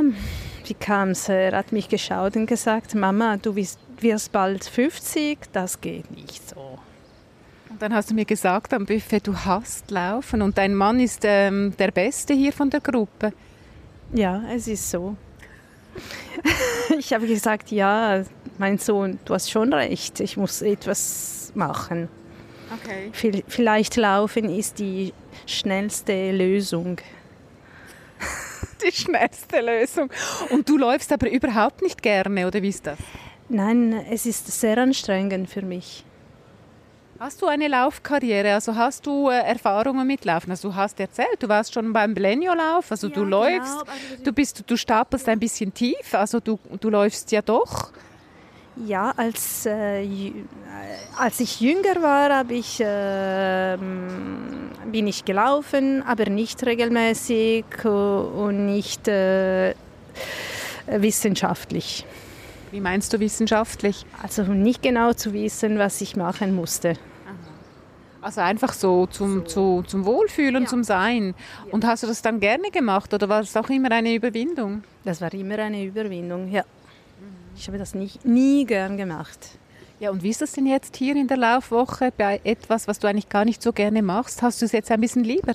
wie 0.64 0.76
kam 0.76 1.10
es? 1.10 1.28
Er 1.28 1.58
hat 1.58 1.74
mich 1.74 1.90
geschaut 1.90 2.38
und 2.38 2.46
gesagt, 2.46 2.96
Mama, 2.96 3.36
du 3.36 3.54
wirst 3.58 4.32
bald 4.32 4.64
50, 4.64 5.40
das 5.52 5.82
geht 5.82 6.10
nicht 6.10 6.48
so. 6.48 6.80
Dann 7.80 7.94
hast 7.94 8.12
du 8.12 8.14
mir 8.14 8.26
gesagt 8.26 8.74
am 8.74 8.86
Buffet, 8.86 9.22
du 9.28 9.36
hast 9.36 9.92
laufen 9.92 10.42
und 10.42 10.58
dein 10.58 10.76
Mann 10.76 11.00
ist 11.00 11.24
ähm, 11.24 11.74
der 11.78 11.92
Beste 11.92 12.34
hier 12.34 12.54
von 12.54 12.70
der 12.70 12.80
Gruppe. 12.80 13.34
Ja, 14.14 14.44
es 14.54 14.68
ist 14.68 14.90
so. 14.90 15.18
ich 17.00 17.14
habe 17.14 17.28
gesagt, 17.28 17.72
ja, 17.72 18.24
mein 18.58 18.78
Sohn, 18.78 19.20
du 19.26 19.34
hast 19.34 19.52
schon 19.52 19.74
recht, 19.74 20.20
ich 20.20 20.38
muss 20.38 20.62
etwas 20.62 21.52
machen. 21.56 22.08
Okay. 22.74 23.44
Vielleicht 23.48 23.96
laufen 23.96 24.50
ist 24.50 24.80
die 24.80 25.14
schnellste 25.46 26.32
Lösung. 26.32 26.98
die 28.86 28.92
schnellste 28.92 29.62
Lösung. 29.62 30.10
Und 30.50 30.70
du 30.70 30.78
läufst 30.78 31.12
aber 31.12 31.30
überhaupt 31.30 31.82
nicht 31.82 32.02
gerne, 32.02 32.48
oder 32.48 32.62
wie 32.62 32.70
ist 32.70 32.88
das? 32.88 32.98
Nein, 33.50 33.94
es 34.10 34.26
ist 34.26 34.48
sehr 34.48 34.78
anstrengend 34.78 35.50
für 35.50 35.62
mich. 35.62 36.04
Hast 37.18 37.42
du 37.42 37.48
eine 37.48 37.70
Laufkarriere? 37.70 38.54
Also 38.54 38.76
hast 38.76 39.06
du 39.06 39.30
äh, 39.30 39.40
Erfahrungen 39.40 40.06
mit 40.06 40.26
Laufen? 40.26 40.52
Also 40.52 40.70
du 40.70 40.76
hast 40.76 41.00
erzählt, 41.00 41.38
du 41.40 41.48
warst 41.48 41.74
schon 41.74 41.94
beim 41.94 42.14
Blenio-Lauf, 42.14 42.92
also 42.92 43.08
ja, 43.08 43.14
du 43.14 43.24
genau, 43.24 43.44
läufst, 43.44 43.86
genau. 43.86 44.24
du 44.26 44.34
bist, 44.34 44.64
du 44.68 44.76
stapelst 44.76 45.30
ein 45.30 45.40
bisschen 45.40 45.74
tief, 45.74 46.14
also 46.14 46.42
du, 46.42 46.60
du 46.80 46.90
läufst 46.90 47.32
ja 47.32 47.42
doch. 47.42 47.92
Ja, 48.86 49.14
als, 49.16 49.66
äh, 49.66 50.34
als 51.18 51.40
ich 51.40 51.62
jünger 51.62 52.02
war, 52.02 52.50
ich, 52.52 52.82
äh, 52.82 53.78
bin 54.92 55.08
ich 55.08 55.24
gelaufen, 55.24 56.04
aber 56.04 56.30
nicht 56.30 56.66
regelmäßig 56.66 57.64
und 57.86 58.66
nicht 58.66 59.08
äh, 59.08 59.74
wissenschaftlich. 60.88 62.06
Wie 62.72 62.82
meinst 62.82 63.14
du 63.14 63.20
wissenschaftlich? 63.20 64.06
Also 64.22 64.44
nicht 64.44 64.82
genau 64.82 65.14
zu 65.14 65.34
wissen, 65.34 65.78
was 65.80 66.02
ich 66.02 66.16
machen 66.16 66.56
musste. 66.56 66.96
Also 68.22 68.42
einfach 68.42 68.74
so 68.74 69.06
zum, 69.06 69.42
so. 69.42 69.82
Zu, 69.82 69.84
zum 69.88 70.06
Wohlfühlen, 70.06 70.64
ja. 70.64 70.68
zum 70.68 70.84
Sein. 70.84 71.36
Und 71.70 71.86
hast 71.86 72.02
du 72.02 72.08
das 72.08 72.24
dann 72.24 72.40
gerne 72.40 72.72
gemacht 72.72 73.14
oder 73.14 73.30
war 73.30 73.42
es 73.42 73.56
auch 73.56 73.70
immer 73.70 73.92
eine 73.92 74.16
Überwindung? 74.16 74.84
Das 75.04 75.22
war 75.22 75.32
immer 75.34 75.60
eine 75.60 75.84
Überwindung, 75.84 76.52
ja. 76.52 76.64
Ich 77.56 77.68
habe 77.68 77.78
das 77.78 77.94
nicht, 77.94 78.26
nie 78.26 78.66
gern 78.66 78.98
gemacht. 78.98 79.60
Ja, 80.00 80.10
und 80.10 80.24
wie 80.24 80.30
ist 80.30 80.42
das 80.42 80.52
denn 80.54 80.66
jetzt 80.66 80.98
hier 80.98 81.16
in 81.16 81.28
der 81.28 81.38
Laufwoche 81.38 82.12
bei 82.18 82.42
etwas, 82.44 82.88
was 82.88 82.98
du 82.98 83.08
eigentlich 83.08 83.30
gar 83.30 83.46
nicht 83.46 83.62
so 83.62 83.72
gerne 83.72 84.02
machst? 84.02 84.42
Hast 84.42 84.62
du 84.62 84.66
es 84.66 84.72
jetzt 84.72 84.92
ein 84.92 85.00
bisschen 85.00 85.24
lieber? 85.24 85.54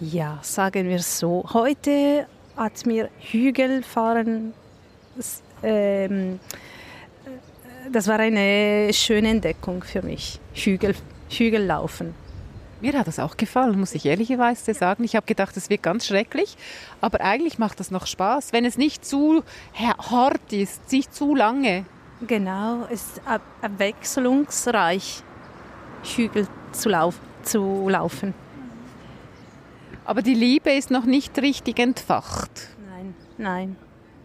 Ja, 0.00 0.38
sagen 0.42 0.88
wir 0.88 1.00
so. 1.00 1.44
Heute 1.52 2.26
hat 2.62 2.86
mir 2.86 3.08
Hügelfahren 3.18 4.54
das, 5.16 5.42
ähm, 5.62 6.40
das 7.90 8.08
war 8.08 8.18
eine 8.18 8.92
schöne 8.92 9.28
Entdeckung 9.28 9.82
für 9.82 10.02
mich, 10.02 10.40
Hügel, 10.54 10.94
Hügellaufen. 11.28 12.14
Mir 12.80 12.98
hat 12.98 13.06
das 13.06 13.20
auch 13.20 13.36
gefallen, 13.36 13.78
muss 13.78 13.94
ich 13.94 14.06
ehrlicherweise 14.06 14.74
sagen. 14.74 15.04
Ich 15.04 15.14
habe 15.14 15.24
gedacht, 15.24 15.56
es 15.56 15.70
wird 15.70 15.84
ganz 15.84 16.06
schrecklich, 16.06 16.56
aber 17.00 17.20
eigentlich 17.20 17.58
macht 17.58 17.78
das 17.78 17.92
noch 17.92 18.06
Spaß, 18.06 18.52
wenn 18.52 18.64
es 18.64 18.76
nicht 18.76 19.04
zu 19.04 19.44
hart 19.74 20.52
ist, 20.52 20.90
nicht 20.90 21.14
zu 21.14 21.36
lange. 21.36 21.84
Genau, 22.26 22.86
es 22.90 23.02
ist 23.02 23.22
abwechslungsreich, 23.62 25.22
Hügel 26.16 26.48
zu, 26.72 26.88
lauf 26.88 27.14
zu 27.44 27.88
laufen. 27.88 28.34
Aber 30.04 30.22
die 30.22 30.34
Liebe 30.34 30.72
ist 30.72 30.90
noch 30.90 31.04
nicht 31.04 31.38
richtig 31.38 31.78
entfacht. 31.78 32.50
Nein, 32.88 33.14
nein, 33.38 33.76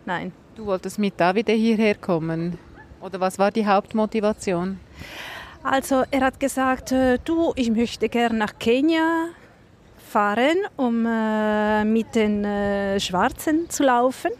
nein. 0.05 0.31
Du 0.55 0.65
wolltest 0.65 0.97
mit 0.97 1.19
David 1.19 1.49
hierher 1.49 1.95
kommen. 1.95 2.57
Oder 3.01 3.19
was 3.19 3.37
war 3.37 3.51
die 3.51 3.65
Hauptmotivation? 3.65 4.79
Also 5.63 6.03
er 6.09 6.21
hat 6.21 6.39
gesagt, 6.39 6.91
äh, 6.91 7.19
du, 7.23 7.53
ich 7.55 7.69
möchte 7.69 8.09
gerne 8.09 8.37
nach 8.37 8.57
Kenia 8.57 9.27
fahren, 9.97 10.57
um 10.77 11.05
äh, 11.05 11.83
mit 11.83 12.15
den 12.15 12.43
äh, 12.43 12.99
Schwarzen 12.99 13.69
zu 13.69 13.83
laufen. 13.83 14.31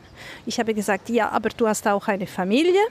Ich 0.46 0.60
habe 0.60 0.74
gesagt, 0.74 1.10
ja, 1.10 1.29
aber 1.29 1.50
du 1.50 1.67
hast 1.67 1.88
auch 1.88 2.08
eine 2.08 2.25
Familie. 2.25 2.82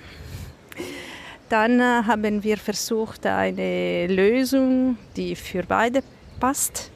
Dann 1.49 1.81
äh, 1.81 2.03
haben 2.07 2.43
wir 2.43 2.59
versucht, 2.59 3.27
eine 3.27 4.07
Lösung, 4.09 4.99
die 5.17 5.35
für 5.35 5.63
beide 5.63 6.03
passt. 6.39 6.91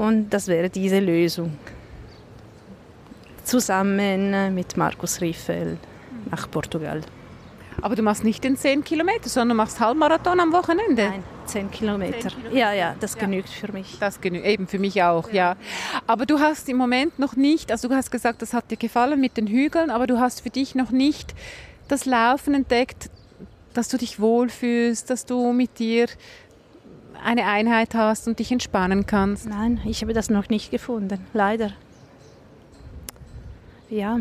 Und 0.00 0.30
das 0.30 0.48
wäre 0.48 0.70
diese 0.70 0.98
Lösung 0.98 1.58
zusammen 3.44 4.54
mit 4.54 4.78
Markus 4.78 5.20
Riffel 5.20 5.76
nach 6.30 6.50
Portugal. 6.50 7.02
Aber 7.82 7.96
du 7.96 8.02
machst 8.02 8.24
nicht 8.24 8.42
den 8.42 8.56
10 8.56 8.82
Kilometer, 8.82 9.28
sondern 9.28 9.58
machst 9.58 9.78
Halbmarathon 9.78 10.40
am 10.40 10.54
Wochenende? 10.54 11.10
Nein, 11.10 11.22
10 11.44 11.70
Kilometer. 11.70 12.30
10 12.30 12.30
Kilometer. 12.30 12.56
Ja, 12.56 12.72
ja, 12.72 12.96
das 12.98 13.18
genügt 13.18 13.50
ja. 13.50 13.66
für 13.66 13.72
mich. 13.74 13.98
Das 14.00 14.22
genügt, 14.22 14.46
eben 14.46 14.66
für 14.66 14.78
mich 14.78 15.02
auch, 15.02 15.28
ja. 15.28 15.52
ja. 15.52 15.56
Aber 16.06 16.24
du 16.24 16.38
hast 16.38 16.66
im 16.70 16.78
Moment 16.78 17.18
noch 17.18 17.36
nicht, 17.36 17.70
also 17.70 17.86
du 17.88 17.94
hast 17.94 18.10
gesagt, 18.10 18.40
das 18.40 18.54
hat 18.54 18.70
dir 18.70 18.78
gefallen 18.78 19.20
mit 19.20 19.36
den 19.36 19.48
Hügeln, 19.48 19.90
aber 19.90 20.06
du 20.06 20.18
hast 20.18 20.40
für 20.40 20.50
dich 20.50 20.74
noch 20.74 20.92
nicht 20.92 21.34
das 21.88 22.06
Laufen 22.06 22.54
entdeckt, 22.54 23.10
dass 23.74 23.88
du 23.88 23.98
dich 23.98 24.18
wohlfühlst, 24.18 25.10
dass 25.10 25.26
du 25.26 25.52
mit 25.52 25.78
dir 25.78 26.06
eine 27.24 27.46
Einheit 27.46 27.94
hast 27.94 28.26
und 28.28 28.38
dich 28.38 28.52
entspannen 28.52 29.06
kannst. 29.06 29.46
Nein, 29.46 29.80
ich 29.84 30.02
habe 30.02 30.12
das 30.12 30.30
noch 30.30 30.48
nicht 30.48 30.70
gefunden, 30.70 31.24
leider. 31.32 31.72
Ja, 33.88 34.20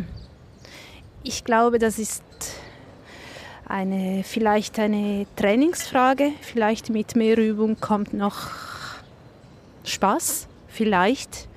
ich 1.24 1.44
glaube, 1.44 1.79
das 1.79 2.00
ist 2.00 2.24
eine, 3.68 4.24
vielleicht 4.24 4.79
eine 4.79 5.27
Trainingsfrage. 5.36 6.32
Vielleicht 6.41 6.89
mit 6.89 7.15
mehr 7.15 7.38
Übung 7.38 7.79
kommt 7.79 8.13
noch 8.13 8.50
Spaß, 9.84 10.48
vielleicht. 10.68 11.48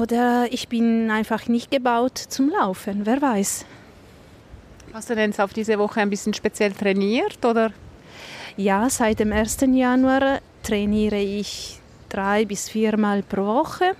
Oder 0.00 0.46
ich 0.50 0.68
bin 0.68 1.10
einfach 1.10 1.46
nicht 1.48 1.70
gebaut 1.70 2.18
zum 2.18 2.50
Laufen, 2.50 3.06
wer 3.06 3.22
weiß. 3.22 3.64
Hast 4.92 5.10
du 5.10 5.14
denn 5.14 5.36
auf 5.38 5.52
diese 5.52 5.78
Woche 5.78 6.00
ein 6.00 6.10
bisschen 6.10 6.34
speziell 6.34 6.72
trainiert? 6.72 7.44
Oder? 7.44 7.72
Ja, 8.56 8.88
seit 8.88 9.18
dem 9.18 9.32
1. 9.32 9.62
Januar 9.72 10.38
trainiere 10.62 11.18
ich 11.18 11.80
drei 12.08 12.44
bis 12.44 12.68
viermal 12.68 13.24
pro 13.24 13.44
Woche. 13.44 13.96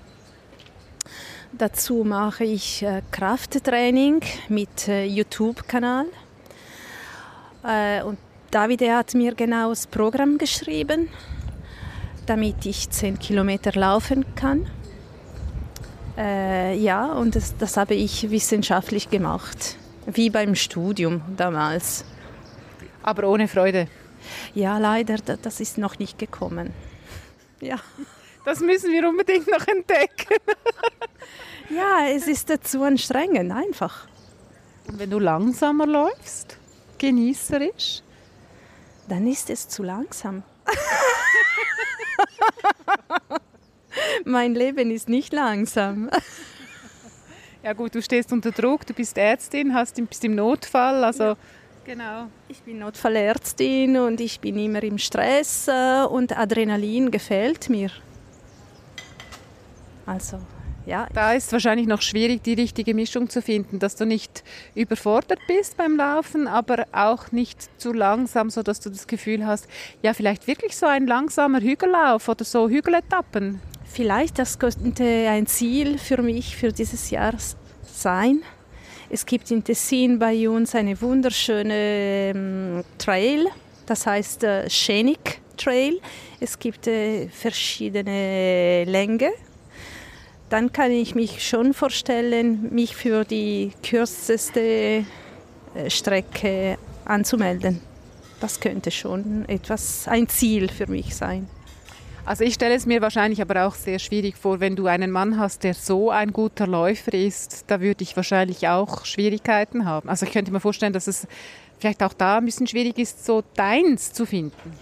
Dazu 1.50 2.04
mache 2.04 2.44
ich 2.44 2.84
äh, 2.84 3.02
Krafttraining 3.10 4.22
mit 4.48 4.86
äh, 4.86 5.06
YouTube-Kanal. 5.06 6.06
Äh, 7.64 8.04
und 8.04 8.16
David 8.52 8.82
hat 8.82 9.14
mir 9.14 9.34
genau 9.34 9.70
das 9.70 9.88
Programm 9.88 10.38
geschrieben, 10.38 11.08
damit 12.26 12.64
ich 12.64 12.88
10 12.88 13.18
Kilometer 13.18 13.72
laufen 13.72 14.24
kann. 14.36 14.70
Äh, 16.16 16.78
ja, 16.78 17.12
und 17.12 17.34
das, 17.34 17.56
das 17.56 17.76
habe 17.76 17.94
ich 17.94 18.30
wissenschaftlich 18.30 19.10
gemacht. 19.10 19.76
Wie 20.06 20.30
beim 20.30 20.54
Studium 20.54 21.22
damals. 21.36 22.04
Aber 23.02 23.28
ohne 23.28 23.48
Freude? 23.48 23.88
Ja, 24.54 24.78
leider, 24.78 25.16
das 25.16 25.60
ist 25.60 25.78
noch 25.78 25.98
nicht 25.98 26.18
gekommen. 26.18 26.72
Ja. 27.60 27.78
Das 28.44 28.60
müssen 28.60 28.92
wir 28.92 29.08
unbedingt 29.08 29.48
noch 29.48 29.66
entdecken. 29.66 30.36
ja, 31.70 32.08
es 32.08 32.26
ist 32.26 32.52
zu 32.66 32.82
anstrengend, 32.82 33.50
einfach. 33.50 34.06
Und 34.86 34.98
wenn 34.98 35.08
du 35.08 35.18
langsamer 35.18 35.86
läufst, 35.86 36.58
genießerisch? 36.98 38.02
Dann 39.08 39.26
ist 39.26 39.48
es 39.48 39.68
zu 39.68 39.82
langsam. 39.82 40.42
mein 44.24 44.54
Leben 44.54 44.90
ist 44.90 45.08
nicht 45.08 45.32
langsam. 45.32 46.10
Ja 47.62 47.72
gut, 47.72 47.94
du 47.94 48.02
stehst 48.02 48.30
unter 48.30 48.50
Druck, 48.50 48.86
du 48.86 48.92
bist 48.92 49.16
Ärztin, 49.16 49.72
hast, 49.72 49.96
bist 50.06 50.24
im 50.24 50.34
Notfall, 50.34 51.02
also 51.02 51.24
ja. 51.24 51.36
Genau. 51.84 52.26
Ich 52.48 52.62
bin 52.62 52.78
Notfallärztin 52.78 53.96
und 53.96 54.20
ich 54.20 54.40
bin 54.40 54.58
immer 54.58 54.82
im 54.82 54.98
Stress 54.98 55.68
äh, 55.68 56.04
und 56.04 56.36
Adrenalin 56.36 57.10
gefällt 57.10 57.68
mir. 57.68 57.90
Also 60.06 60.38
ja. 60.86 61.06
Da 61.14 61.32
ist 61.32 61.46
es 61.46 61.52
wahrscheinlich 61.52 61.86
noch 61.86 62.02
schwierig, 62.02 62.42
die 62.42 62.54
richtige 62.54 62.94
Mischung 62.94 63.30
zu 63.30 63.40
finden, 63.40 63.78
dass 63.78 63.96
du 63.96 64.04
nicht 64.04 64.44
überfordert 64.74 65.40
bist 65.46 65.76
beim 65.76 65.96
Laufen, 65.96 66.46
aber 66.46 66.86
auch 66.92 67.32
nicht 67.32 67.80
zu 67.80 67.92
langsam, 67.92 68.50
sodass 68.50 68.80
du 68.80 68.90
das 68.90 69.06
Gefühl 69.06 69.46
hast, 69.46 69.66
ja, 70.02 70.12
vielleicht 70.12 70.46
wirklich 70.46 70.76
so 70.76 70.86
ein 70.86 71.06
langsamer 71.06 71.60
Hügellauf 71.60 72.28
oder 72.28 72.44
so 72.44 72.68
Hügeletappen. 72.68 73.60
Vielleicht, 73.84 74.38
das 74.38 74.58
könnte 74.58 75.04
ein 75.04 75.46
Ziel 75.46 75.98
für 75.98 76.20
mich 76.20 76.56
für 76.56 76.72
dieses 76.72 77.10
Jahr 77.10 77.34
sein. 77.82 78.42
Es 79.10 79.26
gibt 79.26 79.50
in 79.50 79.62
Tessin 79.62 80.18
bei 80.18 80.48
uns 80.48 80.74
eine 80.74 81.00
wunderschöne 81.00 82.32
ähm, 82.34 82.84
Trail, 82.98 83.46
das 83.86 84.06
heißt 84.06 84.44
äh, 84.44 84.68
Scenic 84.68 85.40
Trail. 85.56 86.00
Es 86.40 86.58
gibt 86.58 86.86
äh, 86.86 87.28
verschiedene 87.28 88.84
Längen. 88.84 89.32
Dann 90.50 90.72
kann 90.72 90.90
ich 90.90 91.14
mich 91.14 91.46
schon 91.46 91.74
vorstellen, 91.74 92.72
mich 92.72 92.94
für 92.96 93.24
die 93.24 93.72
kürzeste 93.82 94.60
äh, 94.60 95.04
Strecke 95.88 96.78
anzumelden. 97.04 97.80
Das 98.40 98.60
könnte 98.60 98.90
schon 98.90 99.48
etwas 99.48 100.06
ein 100.08 100.28
Ziel 100.28 100.68
für 100.68 100.86
mich 100.86 101.14
sein. 101.14 101.48
Also 102.26 102.42
ich 102.42 102.54
stelle 102.54 102.74
es 102.74 102.86
mir 102.86 103.02
wahrscheinlich 103.02 103.42
aber 103.42 103.66
auch 103.66 103.74
sehr 103.74 103.98
schwierig 103.98 104.36
vor, 104.38 104.58
wenn 104.58 104.76
du 104.76 104.86
einen 104.86 105.10
Mann 105.10 105.38
hast, 105.38 105.62
der 105.62 105.74
so 105.74 106.10
ein 106.10 106.32
guter 106.32 106.66
Läufer 106.66 107.12
ist, 107.12 107.64
da 107.66 107.82
würde 107.82 108.02
ich 108.02 108.16
wahrscheinlich 108.16 108.66
auch 108.66 109.04
Schwierigkeiten 109.04 109.84
haben. 109.84 110.08
Also 110.08 110.24
ich 110.24 110.32
könnte 110.32 110.50
mir 110.50 110.60
vorstellen, 110.60 110.94
dass 110.94 111.06
es 111.06 111.26
vielleicht 111.78 112.02
auch 112.02 112.14
da 112.14 112.38
ein 112.38 112.46
bisschen 112.46 112.66
schwierig 112.66 112.98
ist, 112.98 113.26
so 113.26 113.42
deins 113.56 114.14
zu 114.14 114.24
finden. 114.24 114.72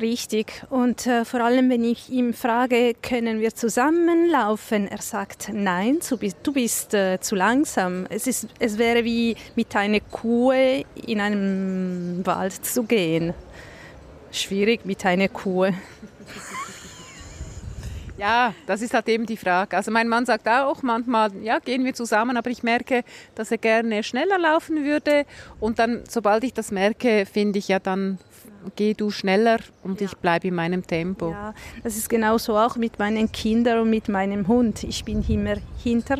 Richtig. 0.00 0.64
Und 0.70 1.06
äh, 1.06 1.26
vor 1.26 1.40
allem, 1.40 1.68
wenn 1.70 1.84
ich 1.84 2.08
ihm 2.10 2.32
frage, 2.32 2.94
können 3.02 3.38
wir 3.38 3.54
zusammenlaufen? 3.54 4.88
Er 4.88 5.02
sagt, 5.02 5.50
nein, 5.52 5.98
du 6.08 6.16
bist, 6.16 6.38
du 6.42 6.52
bist 6.52 6.94
äh, 6.94 7.20
zu 7.20 7.36
langsam. 7.36 8.06
Es, 8.08 8.26
ist, 8.26 8.48
es 8.58 8.78
wäre 8.78 9.04
wie 9.04 9.36
mit 9.54 9.76
einer 9.76 10.00
Kuh 10.00 10.52
in 10.52 11.20
einem 11.20 12.24
Wald 12.24 12.64
zu 12.64 12.82
gehen. 12.82 13.34
Schwierig 14.36 14.84
mit 14.84 15.04
einer 15.06 15.28
Kuh. 15.28 15.66
Ja, 18.18 18.54
das 18.66 18.80
ist 18.82 18.94
halt 18.94 19.08
eben 19.08 19.26
die 19.26 19.36
Frage. 19.36 19.76
Also 19.76 19.90
mein 19.90 20.08
Mann 20.08 20.24
sagt 20.24 20.48
auch 20.48 20.82
manchmal, 20.82 21.34
ja, 21.42 21.58
gehen 21.58 21.84
wir 21.84 21.94
zusammen, 21.94 22.36
aber 22.36 22.50
ich 22.50 22.62
merke, 22.62 23.02
dass 23.34 23.50
er 23.50 23.58
gerne 23.58 24.02
schneller 24.02 24.38
laufen 24.38 24.84
würde. 24.84 25.26
Und 25.60 25.78
dann, 25.78 26.02
sobald 26.08 26.44
ich 26.44 26.54
das 26.54 26.70
merke, 26.70 27.26
finde 27.26 27.58
ich 27.58 27.68
ja, 27.68 27.78
dann 27.78 28.18
geh 28.74 28.94
du 28.94 29.10
schneller 29.10 29.58
und 29.82 30.00
ja. 30.00 30.06
ich 30.06 30.16
bleibe 30.16 30.48
in 30.48 30.54
meinem 30.54 30.86
Tempo. 30.86 31.30
Ja, 31.30 31.54
das 31.84 31.96
ist 31.96 32.08
genauso 32.08 32.56
auch 32.56 32.76
mit 32.76 32.98
meinen 32.98 33.30
Kindern 33.30 33.80
und 33.80 33.90
mit 33.90 34.08
meinem 34.08 34.48
Hund. 34.48 34.82
Ich 34.84 35.04
bin 35.04 35.22
immer 35.28 35.56
hinter. 35.82 36.18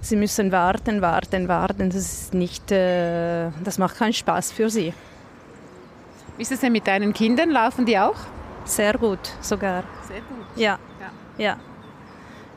Sie 0.00 0.16
müssen 0.16 0.52
warten, 0.52 1.00
warten, 1.00 1.48
warten. 1.48 1.90
Das 1.90 1.96
ist 1.96 2.34
nicht, 2.34 2.70
äh, 2.72 3.50
das 3.64 3.78
macht 3.78 3.96
keinen 3.96 4.12
Spaß 4.12 4.52
für 4.52 4.68
sie. 4.68 4.92
Wie 6.36 6.42
ist 6.42 6.52
es 6.52 6.60
denn 6.60 6.72
mit 6.72 6.86
deinen 6.86 7.12
Kindern? 7.12 7.50
Laufen 7.50 7.86
die 7.86 7.98
auch? 7.98 8.16
Sehr 8.64 8.94
gut, 8.94 9.20
sogar. 9.40 9.84
Sehr 10.08 10.20
gut. 10.20 10.46
Ja. 10.56 10.78
Ja. 11.38 11.56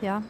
Ja. 0.01 0.21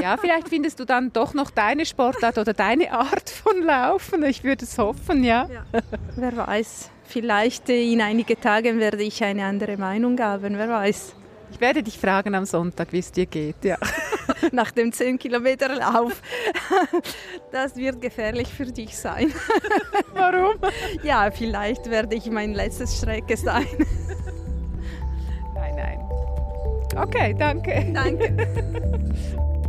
Ja, 0.00 0.16
vielleicht 0.16 0.48
findest 0.48 0.80
du 0.80 0.84
dann 0.84 1.12
doch 1.12 1.34
noch 1.34 1.50
deine 1.50 1.84
Sportart 1.84 2.38
oder 2.38 2.54
deine 2.54 2.92
Art 2.92 3.28
von 3.28 3.62
Laufen. 3.62 4.22
Ich 4.24 4.42
würde 4.42 4.64
es 4.64 4.78
hoffen, 4.78 5.22
ja. 5.22 5.48
ja. 5.52 5.80
Wer 6.16 6.36
weiß. 6.36 6.90
Vielleicht 7.04 7.68
in 7.68 8.00
einigen 8.00 8.40
Tagen 8.40 8.78
werde 8.78 9.02
ich 9.02 9.22
eine 9.22 9.44
andere 9.44 9.76
Meinung 9.76 10.18
haben, 10.18 10.56
wer 10.56 10.68
weiß. 10.68 11.14
Ich 11.52 11.60
werde 11.60 11.82
dich 11.82 11.98
fragen 11.98 12.34
am 12.34 12.46
Sonntag, 12.46 12.92
wie 12.92 12.98
es 12.98 13.12
dir 13.12 13.26
geht. 13.26 13.62
Ja. 13.62 13.76
Nach 14.52 14.70
dem 14.70 14.90
10 14.90 15.18
Kilometer 15.18 15.68
Lauf. 15.68 16.22
Das 17.52 17.76
wird 17.76 18.00
gefährlich 18.00 18.48
für 18.48 18.64
dich 18.64 18.96
sein. 18.96 19.32
Warum? 20.14 20.54
Ja, 21.02 21.30
vielleicht 21.30 21.90
werde 21.90 22.16
ich 22.16 22.30
mein 22.30 22.54
letztes 22.54 22.96
Strecke 22.96 23.36
sein. 23.36 23.66
Nein, 25.54 25.76
nein. 25.76 26.00
Okay, 26.96 27.34
danke. 27.38 27.92
Danke. 27.92 29.52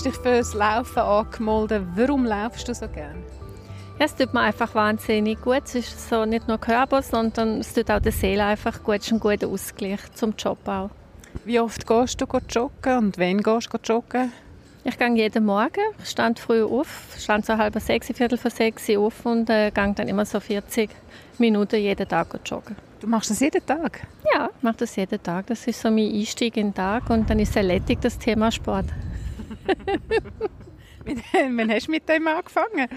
hast 0.00 0.06
dich 0.06 0.22
fürs 0.22 0.54
Laufen 0.54 0.98
angemeldet. 0.98 1.82
Warum 1.94 2.24
laufst 2.24 2.66
du 2.66 2.74
so 2.74 2.88
gerne? 2.88 3.18
Ja, 3.98 4.06
es 4.06 4.14
tut 4.14 4.32
mir 4.32 4.40
einfach 4.40 4.74
wahnsinnig 4.74 5.42
gut. 5.42 5.60
Es 5.66 5.74
ist 5.74 6.08
so 6.08 6.24
nicht 6.24 6.48
nur 6.48 6.56
Körper, 6.56 7.02
sondern 7.02 7.60
es 7.60 7.74
tut 7.74 7.90
auch 7.90 8.00
der 8.00 8.12
Seele 8.12 8.44
einfach 8.44 8.82
gut. 8.82 9.00
Es 9.00 9.06
ist 9.08 9.12
ein 9.12 9.20
guter 9.20 9.48
Ausgleich 9.48 10.00
zum 10.14 10.32
Job 10.38 10.66
auch. 10.66 10.88
Wie 11.44 11.60
oft 11.60 11.86
gehst 11.86 12.18
du 12.18 12.26
joggen 12.48 12.96
und 12.96 13.18
wann 13.18 13.42
gehst 13.42 13.68
du 13.70 13.78
joggen? 13.84 14.32
Ich 14.84 14.96
gehe 14.96 15.14
jeden 15.14 15.44
Morgen, 15.44 15.84
stand 16.02 16.38
früh 16.38 16.64
auf, 16.64 16.88
stand 17.18 17.44
so 17.44 17.58
halb 17.58 17.78
sechs, 17.78 18.06
viertel 18.06 18.38
vor 18.38 18.50
sechs 18.50 18.88
auf 18.88 19.26
und 19.26 19.50
äh, 19.50 19.70
gehe 19.70 19.92
dann 19.94 20.08
immer 20.08 20.24
so 20.24 20.40
40 20.40 20.88
Minuten 21.36 21.76
jeden 21.78 22.08
Tag 22.08 22.28
joggen. 22.46 22.74
Du 23.00 23.06
machst 23.06 23.28
das 23.28 23.40
jeden 23.40 23.64
Tag? 23.66 24.00
Ja, 24.34 24.48
ich 24.56 24.62
mache 24.62 24.78
das 24.78 24.96
jeden 24.96 25.22
Tag. 25.22 25.48
Das 25.48 25.66
ist 25.66 25.78
so 25.78 25.90
mein 25.90 26.10
Einstieg 26.10 26.56
in 26.56 26.68
den 26.68 26.74
Tag 26.74 27.10
und 27.10 27.28
dann 27.28 27.38
ist 27.38 27.54
erledigt, 27.54 28.02
das 28.02 28.18
Thema 28.18 28.50
Sport. 28.50 28.86
Wann 31.32 31.70
hast 31.70 31.86
du 31.86 31.90
mit 31.90 32.08
dem 32.08 32.28
angefangen? 32.28 32.88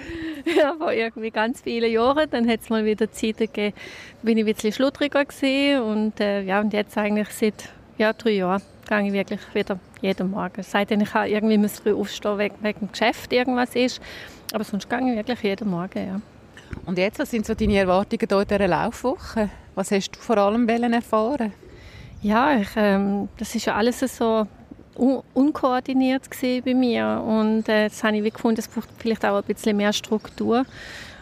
Ja, 0.57 0.75
vor 0.77 0.91
irgendwie 0.91 1.31
ganz 1.31 1.61
vielen 1.61 1.91
Jahren. 1.91 2.29
Dann 2.29 2.47
hat 2.49 2.61
es 2.61 2.69
mal 2.69 2.85
wieder 2.85 3.11
Zeit 3.11 3.37
gegeben, 3.37 3.75
bin 4.21 4.37
ich 4.37 4.43
ein 4.43 4.53
bisschen 4.53 4.73
schludriger 4.73 5.25
gewesen. 5.25 5.81
Und, 5.81 6.19
äh, 6.19 6.41
ja, 6.41 6.59
und 6.59 6.73
jetzt 6.73 6.97
eigentlich 6.97 7.29
seit 7.29 7.69
ja, 7.97 8.13
drei 8.13 8.31
Jahren 8.31 8.61
gehe 8.87 9.07
ich 9.07 9.13
wirklich 9.13 9.41
wieder 9.53 9.79
jeden 10.01 10.31
Morgen. 10.31 10.63
Seitdem 10.63 11.01
ich 11.01 11.15
auch 11.15 11.25
irgendwie 11.25 11.57
muss 11.57 11.79
früh 11.79 11.93
aufstehen 11.93 12.37
wegen, 12.37 12.55
wegen 12.61 12.79
dem 12.79 12.91
Geschäft 12.91 13.31
irgendwas 13.31 13.75
ist. 13.75 14.01
Aber 14.53 14.63
sonst 14.63 14.89
gehe 14.89 14.99
ich 14.99 15.15
wirklich 15.15 15.41
jeden 15.41 15.69
Morgen, 15.69 16.07
ja. 16.07 16.21
Und 16.85 16.97
jetzt, 16.97 17.19
was 17.19 17.31
sind 17.31 17.45
so 17.45 17.53
deine 17.53 17.77
Erwartungen 17.77 18.21
in 18.21 18.47
dieser 18.47 18.67
Laufwoche? 18.67 19.49
Was 19.75 19.91
hast 19.91 20.11
du 20.11 20.19
vor 20.19 20.37
allem 20.37 20.67
erfahren? 20.67 21.53
Ja, 22.21 22.57
ich, 22.57 22.69
ähm, 22.75 23.29
das 23.37 23.53
ist 23.55 23.65
ja 23.65 23.75
alles 23.75 23.99
so 23.99 24.47
unkoordiniert 24.95 26.23
bei 26.41 26.73
mir 26.73 27.23
und 27.25 27.67
äh, 27.67 27.89
das 27.89 28.03
habe 28.03 28.17
ich 28.17 28.33
gefunden, 28.33 28.59
es 28.59 28.67
braucht 28.67 28.89
vielleicht 28.97 29.25
auch 29.25 29.37
ein 29.37 29.43
bisschen 29.43 29.77
mehr 29.77 29.93
Struktur 29.93 30.65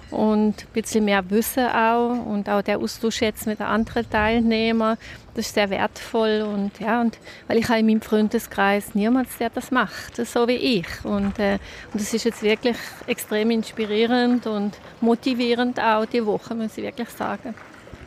und 0.10 0.64
ein 0.64 0.74
bisschen 0.74 1.06
mehr 1.06 1.28
Wissen 1.30 1.68
auch 1.68 2.26
und 2.26 2.50
auch 2.50 2.62
der 2.62 2.80
Austausch 2.80 3.22
jetzt 3.22 3.48
mit 3.48 3.60
den 3.60 3.68
anderen 3.68 4.10
Teilnehmern, 4.10 4.98
das 5.34 5.48
ist 5.48 5.56
sehr 5.56 5.70
wertvoll 5.70 6.42
und 6.42 6.80
ja 6.80 7.00
und 7.02 7.18
weil 7.48 7.58
ich 7.58 7.70
habe 7.70 7.80
in 7.80 7.86
meinem 7.86 8.02
Freundeskreis 8.02 8.94
niemanden, 8.94 9.32
der 9.40 9.50
das 9.50 9.72
macht, 9.72 10.18
so 10.18 10.48
wie 10.48 10.80
ich 10.80 11.06
und 11.06 11.40
äh, 11.40 11.58
und 11.94 12.02
das 12.02 12.14
ist 12.14 12.26
jetzt 12.26 12.44
wirklich 12.44 12.78
extrem 13.08 13.52
inspirierend 13.52 14.48
und 14.48 14.78
motivierend 15.00 15.80
auch 15.80 16.06
die 16.06 16.26
Woche, 16.26 16.56
muss 16.56 16.78
ich 16.78 16.84
wirklich 16.84 17.10
sagen. 17.10 17.56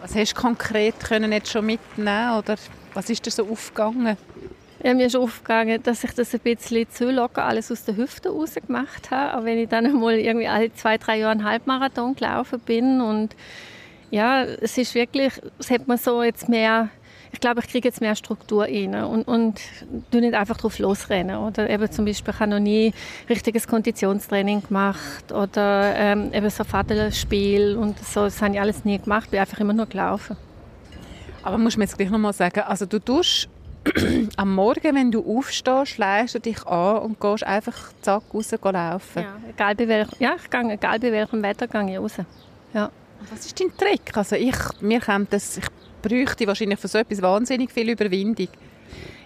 Was 0.03 0.15
hast 0.15 0.37
du 0.37 0.41
konkret 0.43 1.01
können 1.01 1.33
jetzt 1.33 1.51
schon 1.51 1.65
mitnehmen 1.65 2.37
oder 2.37 2.57
was 2.93 3.09
ist 3.09 3.25
dir 3.25 3.31
so 3.31 3.49
aufgegangen? 3.49 4.19
Ja, 4.85 4.93
mir 4.93 5.07
ist 5.07 5.17
aufgegangen, 5.17 5.83
dass 5.83 6.05
ich 6.05 6.11
das 6.13 6.35
ein 6.35 6.41
bisschen 6.41 6.91
zu 6.91 7.11
locker 7.11 7.43
alles 7.43 7.73
aus 7.73 7.87
der 7.87 7.97
Hüfte 7.97 8.29
raus 8.29 8.55
gemacht 8.55 9.11
habe. 9.11 9.39
Auch 9.39 9.45
wenn 9.47 9.57
ich 9.57 9.71
dann 9.71 9.87
einmal 9.87 10.19
irgendwie 10.19 10.47
alle 10.47 10.75
zwei, 10.75 10.99
drei 10.99 11.21
Jahre 11.21 11.33
einen 11.33 11.45
Halbmarathon 11.45 12.15
gelaufen 12.15 12.61
bin. 12.61 13.01
Und 13.01 13.35
ja, 14.11 14.45
es 14.45 14.77
ist 14.77 14.95
wirklich, 14.95 15.33
es 15.59 15.71
hat 15.71 15.89
man 15.89 15.97
so 15.97 16.23
jetzt 16.23 16.51
mehr, 16.51 16.91
ich 17.33 17.41
glaube, 17.41 17.61
ich 17.61 17.69
kriege 17.69 17.89
jetzt 17.89 18.03
mehr 18.03 18.15
Struktur 18.15 18.65
rein 18.65 18.95
und, 18.95 19.27
und 19.27 19.59
du 20.11 20.21
nicht 20.21 20.35
einfach 20.35 20.59
drauf 20.59 20.79
losrennen. 20.79 21.37
Oder 21.37 21.71
eben 21.71 21.91
zum 21.91 22.05
Beispiel, 22.05 22.35
ich 22.35 22.41
habe 22.41 22.51
noch 22.51 22.61
nie 22.61 22.93
richtiges 23.31 23.67
Konditionstraining 23.67 24.65
gemacht 24.69 25.33
oder 25.33 25.95
ähm, 25.97 26.31
eben 26.35 26.51
so 26.51 26.63
Fadelspiel 26.63 27.79
und 27.79 27.99
so, 28.01 28.25
das 28.25 28.43
habe 28.43 28.53
ich 28.53 28.61
alles 28.61 28.85
nie 28.85 28.99
gemacht, 28.99 29.31
bin 29.31 29.41
einfach 29.41 29.61
immer 29.61 29.73
nur 29.73 29.87
gelaufen. 29.87 30.37
Aber 31.43 31.57
muss 31.57 31.79
man 31.79 31.87
jetzt 31.87 31.97
gleich 31.97 32.11
noch 32.11 32.19
mal 32.19 32.35
sagen, 32.35 32.61
also 32.61 32.85
du 32.85 32.99
tust 32.99 33.49
am 34.37 34.55
Morgen, 34.55 34.95
wenn 34.95 35.11
du 35.11 35.39
aufstehst, 35.39 35.99
leist 35.99 36.35
du 36.35 36.39
dich 36.41 36.67
an 36.67 36.99
und 36.99 37.21
gehst 37.21 37.45
einfach 37.45 37.93
zack 38.01 38.23
raus 38.33 38.51
laufen. 38.51 39.23
Ja, 39.23 39.37
egal 39.49 39.75
bei 39.75 39.89
welchem, 39.89 40.17
ja, 40.19 40.37
ich 40.37 40.51
gehe, 40.51 40.73
egal 40.73 40.99
bei 40.99 41.13
welchem 41.13 41.43
Wetter 41.43 41.67
gehe 41.67 41.93
ich 41.93 41.99
raus. 41.99 42.15
Ja. 42.73 42.91
Was 43.31 43.47
ist 43.47 43.61
dein 43.61 43.77
Trick? 43.77 44.17
Also 44.17 44.37
ich, 44.37 44.57
mir 44.81 45.01
kommt 45.01 45.33
das, 45.33 45.59
ich 45.59 45.67
bräuchte 46.03 46.47
wahrscheinlich 46.47 46.79
für 46.79 46.89
so 46.89 46.99
etwas 46.99 47.23
wahnsinnig 47.23 47.71
viel 47.73 47.91
Überwindung. 47.91 48.49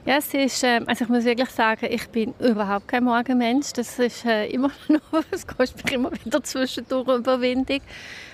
Ja, 0.08 0.16
es 0.16 0.32
ist, 0.32 0.64
äh, 0.64 0.80
also 0.86 1.04
ich 1.04 1.10
muss 1.10 1.26
wirklich 1.26 1.50
sagen, 1.50 1.86
ich 1.90 2.08
bin 2.08 2.32
überhaupt 2.38 2.88
kein 2.88 3.04
Morgenmensch. 3.04 3.74
Das 3.74 3.98
ist 3.98 4.24
äh, 4.24 4.46
immer 4.46 4.70
noch, 4.88 5.22
es 5.30 5.46
kostet 5.46 5.84
mich 5.84 5.92
immer 5.92 6.10
wieder 6.24 6.42
zwischendurch 6.42 7.18
Überwindung. 7.18 7.80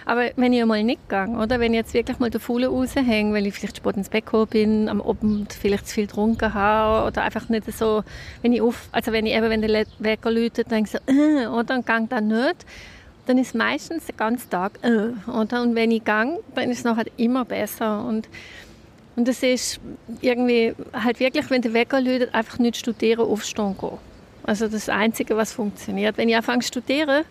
Aber 0.05 0.31
wenn 0.37 0.53
ich 0.53 0.63
einmal 0.63 0.85
nicht 0.85 1.09
gehe, 1.09 1.31
oder? 1.31 1.59
Wenn 1.59 1.75
ich 1.75 1.79
jetzt 1.79 1.93
wirklich 1.93 2.21
mal 2.21 2.31
den 2.31 2.41
Fuhle 2.41 2.69
raushänge, 2.69 3.35
weil 3.35 3.49
ich 3.49 3.55
vielleicht 3.55 3.79
spät 3.79 3.97
ins 3.97 4.09
Bett 4.09 4.25
gekommen 4.25 4.47
bin, 4.47 4.89
am 4.89 5.03
Abend 5.03 5.53
vielleicht 5.53 5.89
zu 5.89 5.95
viel 5.95 6.07
getrunken 6.07 6.55
habe 6.55 7.09
oder 7.09 7.23
einfach 7.23 7.49
nicht 7.49 7.67
so, 7.77 8.05
wenn 8.43 8.53
ich 8.53 8.63
auf, 8.63 8.89
also 8.93 9.11
wenn 9.11 9.27
ich 9.27 9.35
eben, 9.35 9.51
wenn 9.51 9.61
der 9.61 9.85
Wecker 9.99 10.31
läutet, 10.31 10.71
denke 10.71 10.89
ich 10.89 10.93
so, 10.93 11.13
äh, 11.13 11.49
oder, 11.49 11.75
und 11.75 11.87
gehe 11.87 12.07
dann 12.09 12.29
nicht, 12.29 12.67
dann 13.27 13.37
ist 13.37 13.53
meistens 13.53 14.07
den 14.07 14.17
ganzen 14.17 14.49
Tag, 14.49 14.79
äh, 14.83 15.09
oder, 15.29 15.63
und 15.63 15.75
wenn 15.75 15.91
ich 15.91 16.05
gehe, 16.05 16.39
dann 16.55 16.71
ist 16.71 16.79
es 16.79 16.85
nachher 16.85 17.07
immer 17.17 17.45
besser. 17.45 18.05
Und 18.05 18.29
und 19.17 19.29
es 19.29 19.43
ist 19.43 19.81
irgendwie 20.21 20.75
halt 20.93 21.21
wirklich, 21.21 21.51
wenn 21.51 21.63
der 21.63 21.73
Wecker 21.73 22.01
läutet, 22.01 22.35
einfach 22.35 22.59
nicht 22.59 22.77
studieren, 22.77 23.21
aufstehen 23.21 23.77
gehen. 23.79 23.99
Also 24.43 24.69
das 24.69 24.89
Einzige, 24.89 25.37
was 25.37 25.53
funktioniert. 25.53 26.17
Wenn 26.19 26.29
ich 26.29 26.37
anfange 26.37 26.61
zu 26.61 26.69
studieren, 26.69 27.25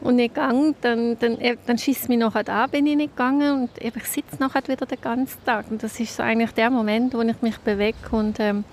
und 0.00 0.16
nicht 0.16 0.34
gehe, 0.34 0.74
dann, 0.80 1.18
dann, 1.18 1.38
äh, 1.40 1.56
dann 1.66 1.78
schießt 1.78 2.08
mich 2.08 2.18
nachher 2.18 2.48
an, 2.48 2.70
bin 2.70 2.86
ich 2.86 2.96
nicht 2.96 3.16
gegangen 3.16 3.62
und 3.62 3.70
ich 3.78 4.04
sitze 4.04 4.36
nachher 4.38 4.66
wieder 4.68 4.86
den 4.86 5.00
ganzen 5.00 5.42
Tag. 5.44 5.70
Und 5.70 5.82
das 5.82 5.98
ist 5.98 6.16
so 6.16 6.22
eigentlich 6.22 6.52
der 6.52 6.70
Moment, 6.70 7.14
wo 7.14 7.22
ich 7.22 7.40
mich 7.42 7.58
bewege 7.58 7.96
und 8.10 8.38
ähm, 8.40 8.64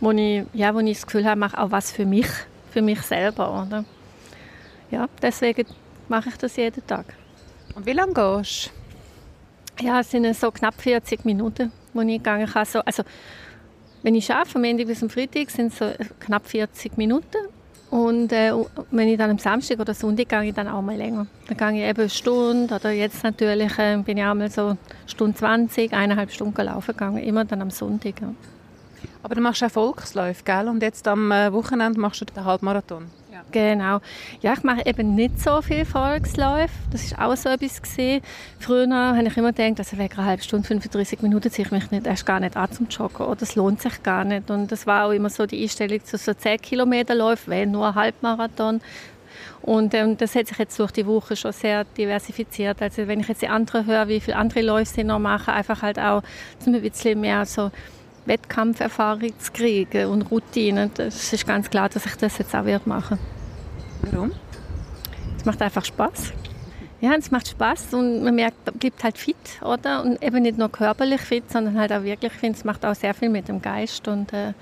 wo, 0.00 0.10
ich, 0.12 0.44
ja, 0.52 0.74
wo 0.74 0.80
ich 0.80 0.98
das 0.98 1.06
Gefühl 1.06 1.24
habe, 1.24 1.38
mache 1.38 1.58
auch 1.58 1.70
was 1.70 1.90
für 1.90 2.06
mich, 2.06 2.28
für 2.70 2.82
mich 2.82 3.00
selber. 3.02 3.66
Oder? 3.66 3.84
Ja, 4.90 5.08
deswegen 5.20 5.66
mache 6.08 6.28
ich 6.28 6.36
das 6.36 6.56
jeden 6.56 6.86
Tag. 6.86 7.06
Und 7.74 7.86
wie 7.86 7.92
lange 7.92 8.12
gehst 8.12 8.70
du? 9.78 9.84
Ja, 9.84 10.00
es 10.00 10.10
sind 10.10 10.32
so 10.36 10.50
knapp 10.50 10.80
40 10.80 11.24
Minuten, 11.24 11.72
wo 11.92 12.00
ich 12.00 12.18
gegangen 12.18 12.46
kann. 12.46 12.60
Also, 12.60 12.80
also 12.80 13.02
wenn 14.02 14.14
ich 14.14 14.30
arbeite, 14.32 14.50
vom 14.50 14.64
Ende 14.64 14.84
bis 14.84 15.02
am 15.02 15.10
Freitag, 15.10 15.50
sind 15.50 15.72
es 15.72 15.78
so 15.78 15.90
knapp 16.20 16.46
40 16.46 16.96
Minuten. 16.98 17.36
Und 17.90 18.32
äh, 18.32 18.52
wenn 18.90 19.08
ich 19.08 19.18
dann 19.18 19.30
am 19.30 19.38
Samstag 19.38 19.78
oder 19.78 19.92
Sonntag 19.92 20.30
gehe 20.30 20.44
ich 20.44 20.54
dann 20.54 20.66
auch 20.66 20.80
mal 20.80 20.96
länger. 20.96 21.26
Dann 21.46 21.74
gehe 21.74 21.84
ich 21.84 21.90
eben 21.90 22.00
eine 22.00 22.08
Stunde 22.08 22.74
oder 22.74 22.90
jetzt 22.90 23.22
natürlich 23.22 23.78
äh, 23.78 23.98
bin 23.98 24.16
ich 24.16 24.24
auch 24.24 24.34
mal 24.34 24.50
so 24.50 24.78
Stunde 25.06 25.36
20, 25.36 25.92
eineinhalb 25.92 26.30
Stunden 26.32 26.62
laufen 26.64 26.92
gegangen, 26.92 27.18
immer 27.18 27.44
dann 27.44 27.60
am 27.60 27.70
Sonntag. 27.70 28.18
Ja. 28.22 28.34
Aber 29.22 29.34
du 29.34 29.42
machst 29.42 29.62
auch 29.62 29.70
Volksläufe, 29.70 30.42
gell? 30.42 30.68
Und 30.68 30.82
jetzt 30.82 31.06
am 31.06 31.30
äh, 31.30 31.52
Wochenende 31.52 32.00
machst 32.00 32.22
du 32.22 32.24
den 32.24 32.44
Halbmarathon. 32.44 33.10
Genau. 33.52 34.00
Ja, 34.40 34.54
ich 34.54 34.62
mache 34.64 34.84
eben 34.86 35.14
nicht 35.14 35.38
so 35.40 35.60
viel 35.60 35.84
Volksläufe. 35.84 36.72
Das 36.90 37.04
ist 37.04 37.18
auch 37.18 37.36
so 37.36 37.50
etwas 37.50 37.80
gesehen. 37.82 38.22
Früher 38.58 38.88
habe 38.90 39.22
ich 39.26 39.36
immer 39.36 39.52
gedacht, 39.52 39.78
also 39.78 39.98
wegen 39.98 40.14
einer 40.14 40.26
halben 40.26 40.42
Stunde, 40.42 40.66
35 40.66 41.20
Minuten 41.22 41.50
ziehe 41.50 41.66
ich 41.66 41.72
mich 41.72 41.90
nicht, 41.90 42.06
erst 42.06 42.24
gar 42.24 42.40
nicht 42.40 42.56
an 42.56 42.72
zum 42.72 42.88
Joggen. 42.88 43.26
Oder 43.26 43.36
das 43.36 43.54
lohnt 43.54 43.82
sich 43.82 44.02
gar 44.02 44.24
nicht. 44.24 44.50
Und 44.50 44.72
das 44.72 44.86
war 44.86 45.06
auch 45.06 45.12
immer 45.12 45.28
so 45.28 45.46
die 45.46 45.62
Einstellung 45.62 46.02
zu 46.02 46.16
so 46.16 46.32
10 46.32 46.60
Kilometer 46.62 47.14
Läufen, 47.14 47.50
wenn 47.50 47.70
nur 47.70 47.88
ein 47.88 47.94
Halbmarathon. 47.94 48.80
Und 49.60 49.94
ähm, 49.94 50.16
das 50.16 50.34
hat 50.34 50.48
sich 50.48 50.58
jetzt 50.58 50.78
durch 50.78 50.90
die 50.90 51.06
Woche 51.06 51.36
schon 51.36 51.52
sehr 51.52 51.84
diversifiziert. 51.84 52.82
Also 52.82 53.06
wenn 53.06 53.20
ich 53.20 53.28
jetzt 53.28 53.42
die 53.42 53.48
anderen 53.48 53.86
höre, 53.86 54.08
wie 54.08 54.20
viele 54.20 54.36
andere 54.36 54.62
Läufe 54.62 54.92
sie 54.94 55.04
noch 55.04 55.20
machen, 55.20 55.54
einfach 55.54 55.82
halt 55.82 55.98
auch, 55.98 56.22
man 56.64 56.74
ein 56.74 56.82
bisschen 56.82 57.20
mehr 57.20 57.46
so 57.46 57.70
Wettkampferfahrung 58.26 59.32
zu 59.38 59.52
kriegen 59.52 60.06
und 60.06 60.22
Routine. 60.22 60.90
Das 60.94 61.32
ist 61.32 61.46
ganz 61.46 61.70
klar, 61.70 61.88
dass 61.88 62.06
ich 62.06 62.16
das 62.16 62.38
jetzt 62.38 62.54
auch 62.54 62.64
machen 62.86 63.18
werde. 63.18 63.41
Warum? 64.02 64.32
Es 65.38 65.44
macht 65.44 65.62
einfach 65.62 65.84
Spaß. 65.84 66.32
Ja, 67.00 67.14
es 67.14 67.30
macht 67.32 67.48
Spaß 67.48 67.94
und 67.94 68.22
man 68.22 68.34
merkt, 68.34 68.64
man 68.64 68.76
bleibt 68.76 69.02
halt 69.02 69.18
fit, 69.18 69.36
oder? 69.60 70.04
Und 70.04 70.22
eben 70.22 70.42
nicht 70.42 70.56
nur 70.56 70.70
körperlich 70.70 71.20
fit, 71.20 71.50
sondern 71.50 71.76
halt 71.78 71.92
auch 71.92 72.04
wirklich 72.04 72.32
fit. 72.32 72.54
Es 72.54 72.64
macht 72.64 72.84
auch 72.86 72.94
sehr 72.94 73.12
viel 73.12 73.28
mit 73.28 73.48
dem 73.48 73.60
Geist 73.60 74.06
und 74.06 74.32
äh, 74.32 74.52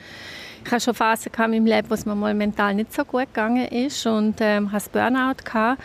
ich 0.65 0.71
hatte 0.71 0.85
schon 0.85 0.95
Phasen 0.95 1.33
in 1.35 1.51
meinem 1.51 1.67
Leben, 1.67 1.91
wo 1.91 1.95
es 1.95 2.07
mir 2.07 2.15
mal 2.15 2.35
mental 2.35 2.75
nicht 2.75 2.95
so 2.95 3.05
gut 3.05 3.27
gegangen 3.27 3.67
ist 3.69 4.07
und 4.07 4.37
ähm, 4.41 4.73
hatte 4.73 4.89
Burnout 4.91 5.45
gehabt 5.45 5.83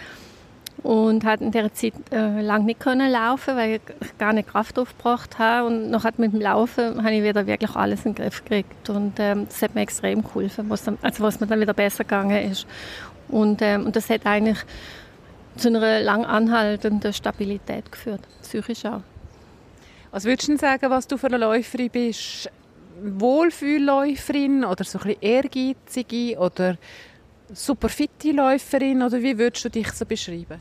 und 0.84 1.26
hat 1.26 1.42
in 1.42 1.52
der 1.52 1.74
Zeit 1.74 1.94
äh, 2.12 2.42
lang 2.42 2.66
nicht 2.66 2.80
können 2.80 3.12
laufen, 3.12 3.56
weil 3.56 3.76
ich 3.76 4.18
gar 4.18 4.34
nicht 4.34 4.48
Kraft 4.48 4.78
aufgebracht 4.78 5.40
habe 5.40 5.68
und 5.68 5.90
noch 5.90 6.04
mit 6.18 6.34
dem 6.34 6.40
Laufen 6.40 7.04
habe 7.04 7.16
ich 7.16 7.24
wieder 7.24 7.48
wirklich 7.48 7.76
alles 7.76 8.06
in 8.06 8.14
den 8.14 8.24
Griff 8.24 8.44
gekriegt 8.44 8.90
und 8.90 9.14
ähm, 9.20 9.48
das 9.48 9.62
hat 9.62 9.76
mir 9.76 9.82
extrem 9.82 10.24
geholfen, 10.24 10.70
was 10.70 10.84
dann, 10.84 10.98
also 11.02 11.24
was 11.24 11.40
mir 11.40 11.48
dann 11.48 11.60
wieder 11.60 11.74
besser 11.74 12.04
gegangen 12.04 12.52
ist 12.52 12.68
und, 13.30 13.62
ähm, 13.62 13.86
und 13.86 13.96
das 13.96 14.10
hat 14.10 14.26
eigentlich 14.26 14.58
zu 15.58 15.70
einer 15.70 16.02
lang 16.02 16.26
anhaltenden 16.26 17.14
Stabilität 17.14 17.92
geführt, 17.92 18.22
psychisch 18.42 18.86
auch. 18.86 19.02
Was 20.12 20.26
würdest 20.26 20.50
du 20.50 20.58
sagen, 20.58 20.90
was 20.90 21.08
du 21.08 21.18
für 21.18 21.28
eine 21.28 21.38
Läuferin 21.38 21.90
bist? 21.90 22.50
Wohlfühlläuferin 23.02 24.64
oder 24.64 24.84
so 24.84 25.00
ein 25.00 25.04
bisschen 25.04 25.22
ehrgeizige 25.22 26.38
oder 26.38 26.78
super 27.54 27.90
fitte 27.90 28.32
Läuferin 28.32 29.04
oder 29.04 29.22
wie 29.22 29.38
würdest 29.38 29.66
du 29.66 29.70
dich 29.70 29.92
so 29.92 30.06
beschreiben? 30.06 30.60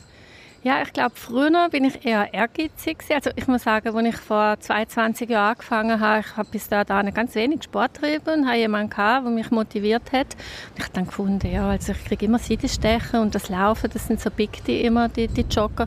Ja, 0.64 0.80
ich 0.80 0.94
glaube, 0.94 1.12
früher 1.14 1.68
bin 1.68 1.84
ich 1.84 2.06
eher 2.06 2.32
ehrgeizig. 2.32 2.96
Also 3.10 3.28
ich 3.36 3.46
muss 3.46 3.64
sagen, 3.64 3.94
als 3.94 4.08
ich 4.08 4.16
vor 4.16 4.58
22 4.58 5.28
Jahren 5.28 5.50
angefangen 5.50 6.00
habe, 6.00 6.20
ich 6.20 6.36
habe 6.38 6.48
bis 6.50 6.70
dahin 6.70 7.12
ganz 7.12 7.34
wenig 7.34 7.64
Sport 7.64 8.00
getrieben 8.00 8.46
habe 8.46 8.56
jemanden 8.56 8.88
gehabt, 8.88 9.26
der 9.26 9.30
mich 9.30 9.50
motiviert 9.50 10.10
hat. 10.10 10.34
Und 10.70 10.78
ich 10.78 10.84
habe 10.84 10.94
dann 10.94 11.04
gefunden, 11.04 11.52
ja, 11.52 11.68
also 11.68 11.92
ich 11.92 12.02
kriege 12.06 12.24
immer 12.24 12.38
Seitenstechen 12.38 13.20
und 13.20 13.34
das 13.34 13.50
Laufen, 13.50 13.90
das 13.92 14.06
sind 14.06 14.22
so 14.22 14.30
Big, 14.30 14.64
die 14.64 14.80
immer, 14.80 15.10
die, 15.10 15.28
die 15.28 15.42
Jogger. 15.42 15.86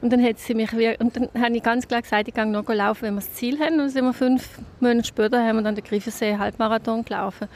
Und 0.00 0.10
dann 0.10 0.24
hat 0.24 0.38
sie 0.38 0.54
mich 0.54 0.72
und 0.72 1.14
dann 1.14 1.28
habe 1.38 1.54
ich 1.54 1.62
ganz 1.62 1.86
klar 1.86 2.00
gesagt, 2.00 2.28
ich 2.28 2.34
gehe 2.34 2.46
noch 2.46 2.66
laufen, 2.66 3.02
wenn 3.02 3.14
wir 3.14 3.20
das 3.20 3.34
Ziel 3.34 3.58
haben. 3.60 3.72
Und 3.72 3.78
dann 3.78 3.90
sind 3.90 4.04
wir 4.06 4.14
fünf 4.14 4.58
Monate 4.80 5.06
später 5.06 5.44
haben 5.44 5.56
wir 5.56 5.62
dann 5.62 5.74
den 5.74 5.84
Griffensee 5.84 6.38
Halbmarathon 6.38 7.04
gelaufen. 7.04 7.48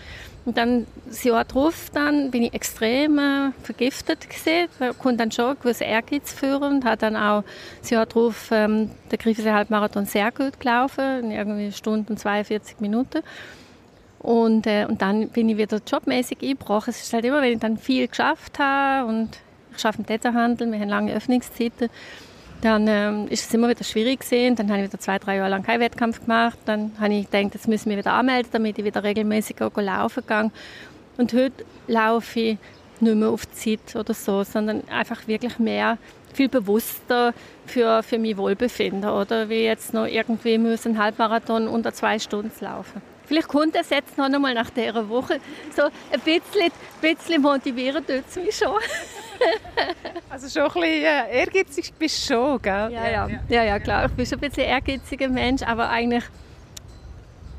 Und 0.44 0.56
dann 0.56 0.86
das 1.06 1.22
Jahr 1.22 1.44
darauf 1.44 1.90
dann 1.92 2.30
bin 2.30 2.42
ich 2.42 2.54
extrem 2.54 3.18
äh, 3.18 3.52
vergiftet 3.62 4.28
gesehen. 4.28 4.68
Ich 4.80 4.98
konnte 4.98 5.18
dann 5.18 5.30
schon 5.30 5.56
gewisse 5.60 5.84
Ehrgeiz 5.84 6.32
führen 6.32 6.74
und 6.74 6.84
habe 6.84 6.96
dann 6.96 7.16
auch 7.16 7.44
das 7.80 7.90
Jahr 7.90 8.06
darauf 8.06 8.48
ähm, 8.50 8.90
den 9.10 9.18
Griffensee 9.18 9.52
Halbmarathon 9.52 10.04
sehr 10.04 10.32
gut 10.32 10.58
gelaufen, 10.58 11.24
in 11.24 11.30
irgendwie 11.30 11.70
Stunden 11.70 12.16
42 12.16 12.80
Minuten. 12.80 13.22
Und, 14.18 14.66
äh, 14.66 14.86
und 14.88 15.00
dann 15.02 15.28
bin 15.28 15.48
ich 15.48 15.56
wieder 15.56 15.80
jobmäßig 15.86 16.38
eingebrochen. 16.42 16.90
Es 16.90 17.02
ist 17.02 17.12
halt 17.12 17.24
immer, 17.24 17.42
wenn 17.42 17.52
ich 17.52 17.58
dann 17.60 17.76
viel 17.76 18.08
geschafft 18.08 18.58
habe 18.58 19.08
und 19.08 19.30
ich 19.76 19.84
arbeite 19.84 20.02
im 20.02 20.06
Detailhandel, 20.06 20.72
wir 20.72 20.78
haben 20.78 20.88
lange 20.88 21.14
Öffnungszeiten, 21.14 21.88
dann 22.62 22.86
ähm, 22.86 23.26
ist 23.28 23.46
es 23.46 23.54
immer 23.54 23.68
wieder 23.68 23.82
schwierig 23.82 24.20
gewesen. 24.20 24.54
Dann 24.54 24.70
habe 24.70 24.80
ich 24.80 24.88
wieder 24.88 25.00
zwei, 25.00 25.18
drei 25.18 25.36
Jahre 25.36 25.50
lang 25.50 25.64
keinen 25.64 25.80
Wettkampf 25.80 26.20
gemacht. 26.20 26.58
Dann 26.64 26.92
habe 27.00 27.12
ich 27.12 27.28
gedacht, 27.28 27.54
jetzt 27.54 27.66
müssen 27.66 27.90
wir 27.90 27.98
wieder 27.98 28.12
anmelden, 28.12 28.50
damit 28.52 28.78
ich 28.78 28.84
wieder 28.84 29.02
regelmäßig 29.02 29.56
laufen 29.76 30.24
kann. 30.24 30.52
Und 31.18 31.32
heute 31.32 31.64
laufe 31.88 32.40
ich 32.40 32.58
nicht 33.00 33.16
mehr 33.16 33.28
auf 33.28 33.50
Zeit 33.50 33.96
oder 33.96 34.14
so, 34.14 34.44
sondern 34.44 34.86
einfach 34.88 35.26
wirklich 35.26 35.58
mehr, 35.58 35.98
viel 36.32 36.48
bewusster 36.48 37.34
für, 37.66 38.02
für 38.04 38.18
mein 38.18 38.36
Wohlbefinden. 38.36 39.10
Oder 39.10 39.48
wie 39.48 39.64
jetzt 39.64 39.92
noch 39.92 40.06
irgendwie 40.06 40.56
müssen 40.56 40.92
einen 40.92 40.98
Halbmarathon 41.02 41.66
unter 41.66 41.92
zwei 41.92 42.20
Stunden 42.20 42.52
laufen. 42.60 43.11
Vielleicht 43.32 43.48
kommt 43.48 43.74
das 43.74 43.88
jetzt 43.88 44.18
noch 44.18 44.26
einmal 44.26 44.52
nach 44.52 44.68
dieser 44.68 45.08
Woche. 45.08 45.40
So 45.74 45.84
ein 45.84 46.20
bisschen, 46.22 46.70
bisschen 47.00 47.40
motivieren 47.40 48.06
tut 48.06 48.24
es 48.28 48.36
mich 48.36 48.54
schon. 48.54 48.74
also 50.28 50.50
schon 50.50 50.70
ein 50.70 50.72
bisschen 50.74 51.04
äh, 51.04 51.38
ehrgeizig 51.40 51.94
bist 51.98 52.28
du 52.28 52.34
schon, 52.34 52.60
gell? 52.60 52.92
Ja, 52.92 53.10
ja. 53.10 53.28
ja, 53.48 53.64
ja 53.64 53.78
klar. 53.78 54.04
Ich 54.04 54.12
bin 54.12 54.26
schon 54.26 54.36
ein 54.36 54.50
bisschen 54.50 54.64
ehrgeiziger 54.64 55.28
Mensch, 55.28 55.62
aber 55.62 55.88
eigentlich 55.88 56.24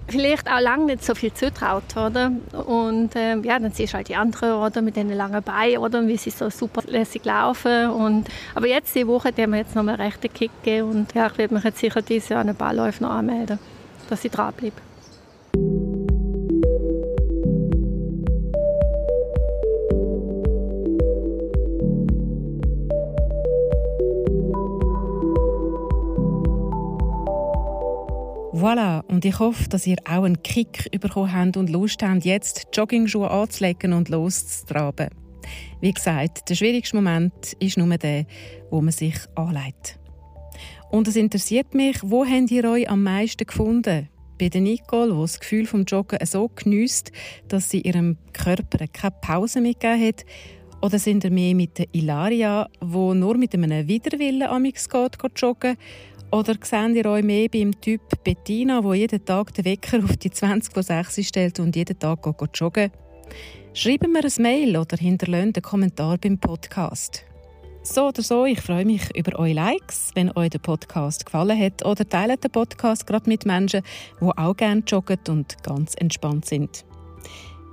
vielleicht 0.09 0.47
auch 0.47 0.59
lange 0.59 0.85
nicht 0.85 1.03
so 1.03 1.15
viel 1.15 1.33
zutraut, 1.33 1.97
oder? 1.97 2.31
Und 2.67 3.09
ähm, 3.15 3.43
ja, 3.43 3.57
dann 3.57 3.71
siehst 3.71 3.93
du 3.93 3.97
halt 3.97 4.09
die 4.09 4.15
anderen, 4.15 4.51
oder? 4.51 4.83
Mit 4.83 4.95
den 4.95 5.09
langen 5.09 5.41
Beinen, 5.41 5.79
oder? 5.79 6.07
Wie 6.07 6.17
sie 6.17 6.29
so 6.29 6.51
super 6.51 6.83
lässig 6.85 7.25
laufen. 7.25 7.89
Und, 7.89 8.27
aber 8.53 8.67
jetzt, 8.67 8.93
die 8.93 9.07
Woche, 9.07 9.31
die 9.31 9.41
haben 9.41 9.53
wir 9.53 9.61
jetzt 9.61 9.75
noch 9.75 9.81
mal 9.81 9.95
rechte 9.95 10.29
Kick 10.29 10.51
gegeben 10.63 10.91
und 10.91 11.15
ja, 11.15 11.25
ich 11.25 11.37
werde 11.39 11.55
mich 11.55 11.63
jetzt 11.63 11.79
sicher 11.79 12.03
dieses 12.03 12.29
Jahr 12.29 12.41
an 12.41 12.47
den 12.47 12.55
Ballläufen 12.55 13.07
noch 13.07 13.13
anmelden, 13.15 13.57
dass 14.07 14.23
ich 14.23 14.31
dranbleibe. 14.31 14.92
Voilà, 28.63 29.03
und 29.09 29.25
ich 29.25 29.39
hoffe, 29.39 29.67
dass 29.67 29.85
ihr 29.85 29.97
auch 30.05 30.23
einen 30.23 30.41
Kick 30.41 30.89
bekommen 31.01 31.33
habt 31.33 31.57
und 31.57 31.69
Lust 31.69 32.01
habt, 32.01 32.23
jetzt 32.23 32.67
Joggingschuhe 32.71 33.29
anzulegen 33.29 33.91
und 33.91 34.07
loszutraben. 34.07 35.09
Wie 35.81 35.91
gesagt, 35.91 36.49
der 36.49 36.55
schwierigste 36.55 36.95
Moment 36.95 37.57
ist 37.59 37.77
nur 37.77 37.97
der, 37.97 38.25
wo 38.69 38.79
man 38.79 38.93
sich 38.93 39.17
anlegt. 39.35 39.99
Und 40.89 41.09
es 41.09 41.17
interessiert 41.17 41.73
mich, 41.73 41.97
wo 42.03 42.25
habt 42.25 42.51
ihr 42.51 42.63
euch 42.63 42.89
am 42.89 43.03
meisten 43.03 43.45
gefunden? 43.45 44.07
Bei 44.39 44.47
der 44.47 44.61
Nicole, 44.61 45.11
die 45.11 45.19
das 45.19 45.41
Gefühl 45.41 45.65
vom 45.65 45.83
Joggen 45.83 46.25
so 46.25 46.47
geniesst, 46.47 47.11
dass 47.49 47.69
sie 47.69 47.81
ihrem 47.81 48.17
Körper 48.31 48.87
keine 48.87 49.15
Pause 49.19 49.59
mitgegeben 49.59 50.07
hat? 50.07 50.25
Oder 50.81 50.99
sind 50.99 51.25
ihr 51.25 51.31
mehr 51.31 51.53
mit 51.53 51.79
der 51.79 51.87
Ilaria, 51.91 52.69
wo 52.79 53.13
nur 53.13 53.37
mit 53.37 53.53
einem 53.53 53.89
Widerwillen 53.89 54.43
amix 54.43 54.87
geht, 54.87 55.19
geht 55.19 55.41
joggen? 55.41 55.75
Oder 56.33 56.55
seht 56.63 56.95
ihr 56.95 57.05
euch 57.05 57.23
mehr 57.23 57.47
beim 57.47 57.79
Typ 57.79 58.01
Bettina, 58.23 58.83
wo 58.83 58.95
jeden 58.95 59.23
Tag 59.23 59.53
den 59.53 59.65
Wecker 59.65 60.03
auf 60.03 60.17
die 60.17 60.31
20 60.31 60.73
vor 60.73 60.81
6 60.81 61.27
stellt 61.27 61.59
und 61.59 61.75
jeden 61.75 61.99
Tag 61.99 62.23
geht, 62.23 62.59
joggen? 62.59 62.89
Schreibt 63.75 64.07
mir 64.07 64.23
ein 64.23 64.41
Mail 64.41 64.75
oder 64.77 64.97
hinterlasst 64.97 65.43
einen 65.43 65.61
Kommentar 65.61 66.17
beim 66.17 66.39
Podcast. 66.39 67.23
So 67.83 68.07
oder 68.07 68.23
so, 68.23 68.45
ich 68.45 68.59
freue 68.61 68.83
mich 68.83 69.15
über 69.15 69.37
eure 69.37 69.53
Likes, 69.53 70.09
wenn 70.15 70.35
euch 70.35 70.49
der 70.49 70.57
Podcast 70.57 71.23
gefallen 71.27 71.59
hat 71.59 71.85
oder 71.85 72.09
teilt 72.09 72.43
den 72.43 72.49
Podcast 72.49 73.05
gerade 73.05 73.29
mit 73.29 73.45
Menschen, 73.45 73.83
die 74.19 74.25
auch 74.25 74.57
gerne 74.57 74.81
joggen 74.87 75.19
und 75.29 75.61
ganz 75.61 75.93
entspannt 75.99 76.45
sind. 76.45 76.83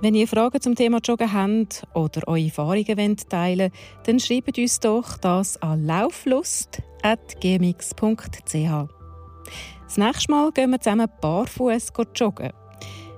Wenn 0.01 0.13
ihr 0.13 0.27
Fragen 0.27 0.61
zum 0.61 0.75
Thema 0.75 0.99
Joggen 1.03 1.33
habt 1.33 1.87
oder 1.95 2.27
eure 2.27 2.45
Erfahrungen 2.45 2.97
wollt 2.97 3.27
teilen 3.27 3.71
dann 4.05 4.19
schreibt 4.19 4.59
uns 4.59 4.79
doch 4.79 5.17
das 5.17 5.59
an 5.63 5.87
lauflust.gmx.ch. 7.03 8.87
Das 9.85 9.97
nächste 9.97 10.31
Mal 10.31 10.51
gehen 10.51 10.71
wir 10.71 10.79
zusammen 10.79 11.07
barfuß 11.21 11.91
joggen. 12.15 12.51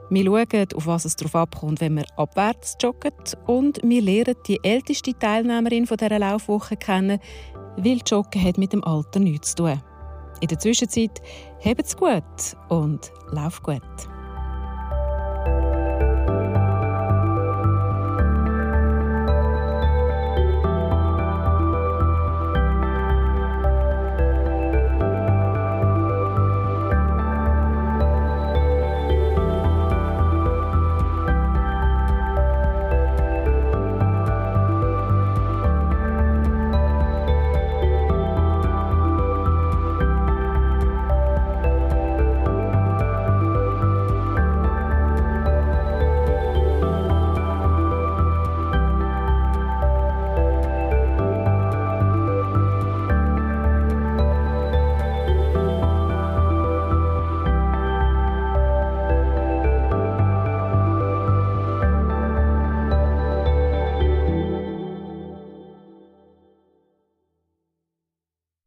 Wir 0.09 0.25
schauen, 0.25 0.67
auf 0.75 0.87
was 0.87 1.05
es 1.05 1.15
darauf 1.15 1.35
abkommt, 1.35 1.81
wenn 1.81 1.95
wir 1.95 2.05
abwärts 2.17 2.77
joggen. 2.81 3.13
Und 3.47 3.79
wir 3.83 4.01
lernen 4.01 4.35
die 4.47 4.59
älteste 4.63 5.17
Teilnehmerin 5.17 5.85
dieser 5.85 6.19
Laufwoche 6.19 6.77
kennen, 6.77 7.19
weil 7.77 7.99
Joggen 8.05 8.43
hat 8.43 8.57
mit 8.57 8.73
dem 8.73 8.83
Alter 8.83 9.19
nichts 9.19 9.55
zu 9.55 9.63
tun. 9.63 9.81
In 10.41 10.47
der 10.47 10.59
Zwischenzeit, 10.59 11.21
habt's 11.63 11.95
gut 11.95 12.23
und 12.69 13.11
lauf 13.31 13.61
gut. 13.63 13.81